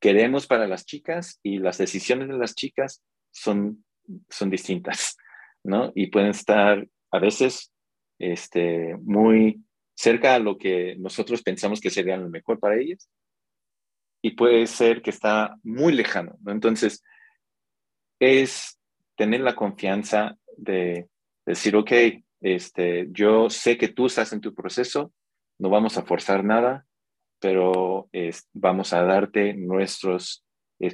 queremos 0.00 0.46
para 0.46 0.66
las 0.66 0.86
chicas 0.86 1.38
y 1.42 1.58
las 1.58 1.76
decisiones 1.76 2.28
de 2.28 2.38
las 2.38 2.54
chicas 2.54 3.04
son, 3.30 3.84
son 4.30 4.48
distintas, 4.48 5.18
¿no? 5.62 5.92
Y 5.94 6.06
pueden 6.06 6.30
estar 6.30 6.88
a 7.10 7.18
veces 7.18 7.70
este, 8.18 8.96
muy 9.02 9.62
cerca 9.94 10.34
a 10.34 10.38
lo 10.38 10.56
que 10.56 10.96
nosotros 10.98 11.42
pensamos 11.42 11.80
que 11.80 11.90
sería 11.90 12.16
lo 12.16 12.30
mejor 12.30 12.58
para 12.58 12.80
ellas 12.80 13.10
y 14.22 14.30
puede 14.30 14.66
ser 14.66 15.02
que 15.02 15.10
está 15.10 15.56
muy 15.62 15.92
lejano, 15.92 16.38
¿no? 16.40 16.52
Entonces, 16.52 17.04
es 18.18 18.78
tener 19.14 19.42
la 19.42 19.54
confianza 19.54 20.38
de 20.56 21.08
decir, 21.44 21.76
ok, 21.76 21.92
este, 22.40 23.08
yo 23.10 23.50
sé 23.50 23.76
que 23.78 23.88
tú 23.88 24.06
estás 24.06 24.32
en 24.32 24.40
tu 24.40 24.54
proceso, 24.54 25.12
no 25.58 25.70
vamos 25.70 25.98
a 25.98 26.02
forzar 26.02 26.44
nada, 26.44 26.86
pero 27.40 28.08
vamos 28.52 28.92
a 28.92 29.02
darte 29.02 29.54
nuestros 29.54 30.44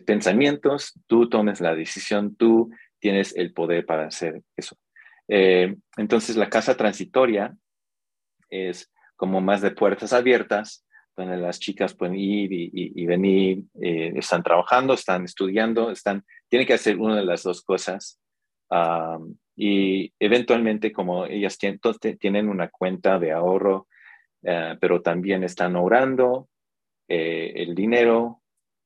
pensamientos, 0.06 0.92
tú 1.06 1.28
tomes 1.28 1.60
la 1.60 1.74
decisión, 1.74 2.34
tú 2.36 2.70
tienes 2.98 3.36
el 3.36 3.52
poder 3.52 3.84
para 3.84 4.06
hacer 4.06 4.42
eso. 4.56 4.76
Eh, 5.28 5.76
entonces, 5.96 6.36
la 6.36 6.48
casa 6.48 6.76
transitoria 6.76 7.56
es 8.50 8.90
como 9.16 9.40
más 9.40 9.60
de 9.60 9.70
puertas 9.70 10.12
abiertas, 10.12 10.86
donde 11.16 11.36
las 11.36 11.60
chicas 11.60 11.94
pueden 11.94 12.16
ir 12.16 12.50
y, 12.52 13.06
venir, 13.06 13.64
eh, 13.80 14.12
están 14.16 14.42
trabajando, 14.42 14.94
están 14.94 15.24
estudiando, 15.24 15.90
están, 15.90 16.24
tienen 16.48 16.66
que 16.66 16.74
hacer 16.74 16.98
una 16.98 17.16
de 17.16 17.24
las 17.24 17.42
dos 17.42 17.62
cosas. 17.62 18.20
Y 19.56 20.12
eventualmente, 20.18 20.92
como 20.92 21.26
ellas 21.26 21.58
tienen, 22.18 22.48
una 22.48 22.68
cuenta 22.68 23.18
de 23.18 23.32
ahorro, 23.32 23.86
eh, 24.42 24.76
pero 24.80 25.00
también 25.00 25.44
están 25.44 25.76
ahorrando 25.76 26.48
eh, 27.08 27.52
el 27.56 27.74
dinero, 27.74 28.42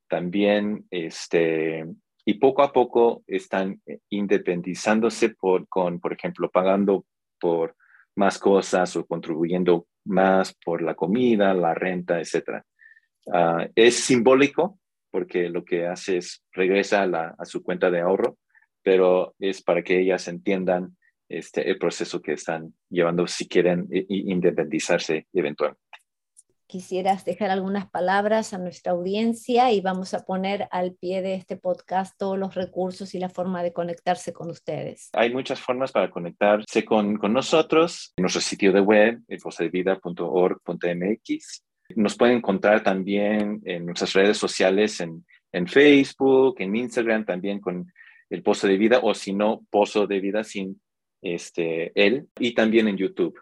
también, 0.08 0.86
este, 0.90 1.86
y 2.24 2.34
poco 2.34 2.62
a 2.62 2.72
poco 2.72 3.22
están 3.26 3.80
independizándose 4.10 5.30
por, 5.30 5.68
con, 5.68 6.00
por 6.00 6.12
ejemplo, 6.12 6.50
pagando 6.50 7.04
por 7.40 7.74
más 8.16 8.38
cosas 8.38 8.96
o 8.96 9.06
contribuyendo 9.06 9.86
más 10.04 10.54
por 10.64 10.82
la 10.82 10.94
comida, 10.94 11.54
la 11.54 11.74
renta, 11.74 12.20
etc. 12.20 12.62
Ah, 13.32 13.66
es 13.74 13.96
simbólico 13.96 14.78
porque 15.10 15.48
lo 15.48 15.64
que 15.64 15.86
hace 15.86 16.18
es 16.18 16.44
regresa 16.52 17.04
a, 17.04 17.44
su 17.44 17.62
cuenta 17.62 17.90
de 17.90 18.00
ahorro, 18.00 18.36
pero 18.82 19.34
es 19.38 19.62
para 19.62 19.82
que 19.82 20.00
ellas 20.00 20.26
entiendan 20.28 20.96
este, 21.28 21.70
el 21.70 21.78
proceso 21.78 22.22
que 22.22 22.32
están 22.32 22.72
llevando 22.88 23.26
si 23.26 23.46
quieren 23.46 23.86
independizarse 23.90 25.26
eventualmente. 25.32 25.82
Quisieras 26.66 27.24
dejar 27.24 27.50
algunas 27.50 27.90
palabras 27.90 28.52
a 28.52 28.58
nuestra 28.58 28.92
audiencia 28.92 29.72
y 29.72 29.80
vamos 29.80 30.12
a 30.12 30.26
poner 30.26 30.68
al 30.70 30.92
pie 30.92 31.22
de 31.22 31.32
este 31.34 31.56
podcast 31.56 32.14
todos 32.18 32.38
los 32.38 32.54
recursos 32.54 33.14
y 33.14 33.18
la 33.18 33.30
forma 33.30 33.62
de 33.62 33.72
conectarse 33.72 34.34
con 34.34 34.50
ustedes. 34.50 35.08
Hay 35.14 35.32
muchas 35.32 35.60
formas 35.60 35.92
para 35.92 36.10
conectarse 36.10 36.84
con, 36.84 37.16
con 37.16 37.32
nosotros. 37.32 38.12
En 38.18 38.22
nuestro 38.22 38.42
sitio 38.42 38.70
de 38.70 38.82
web, 38.82 39.18
elposedevida.org.mx. 39.28 41.64
Nos 41.96 42.18
pueden 42.18 42.36
encontrar 42.36 42.82
también 42.82 43.62
en 43.64 43.86
nuestras 43.86 44.12
redes 44.12 44.36
sociales, 44.36 45.00
en, 45.00 45.24
en 45.52 45.66
Facebook, 45.66 46.56
en 46.58 46.76
Instagram, 46.76 47.24
también 47.24 47.60
con 47.60 47.90
el 48.30 48.42
Pozo 48.42 48.66
de 48.66 48.76
Vida, 48.76 49.00
o 49.02 49.14
si 49.14 49.32
no, 49.32 49.64
Pozo 49.70 50.06
de 50.06 50.20
Vida 50.20 50.44
sin 50.44 50.80
este, 51.22 51.92
él, 51.94 52.28
y 52.38 52.54
también 52.54 52.88
en 52.88 52.96
YouTube. 52.96 53.38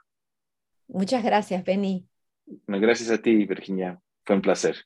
Muchas 0.88 1.24
gracias, 1.24 1.64
Benny. 1.64 2.06
Gracias 2.66 3.10
a 3.10 3.18
ti, 3.20 3.44
Virginia. 3.44 4.00
Fue 4.24 4.36
un 4.36 4.42
placer. 4.42 4.76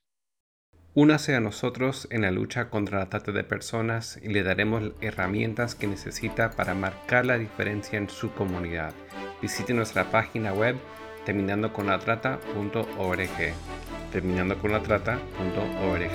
Únase 0.95 1.37
a 1.37 1.41
nosotros 1.41 2.09
en 2.11 2.23
la 2.23 2.33
lucha 2.33 2.69
contra 2.69 2.99
la 2.99 3.09
trata 3.09 3.31
de 3.31 3.45
personas 3.45 4.19
y 4.23 4.29
le 4.29 4.43
daremos 4.43 4.93
herramientas 5.01 5.77
que 5.77 5.87
necesita 5.87 6.51
para 6.51 6.75
marcar 6.75 7.27
la 7.27 7.39
diferencia 7.39 7.97
en 7.97 8.11
su 8.11 8.33
comunidad. 8.33 8.93
Visite 9.41 9.73
nuestra 9.73 10.11
página 10.11 10.53
web 10.53 10.75
terminando 11.25 11.73
con 11.73 11.87
la 11.87 11.99
trata.org. 12.01 13.55
Terminando 14.11 14.59
con 14.59 14.73
la 14.73 14.83
trata.org. 14.83 16.11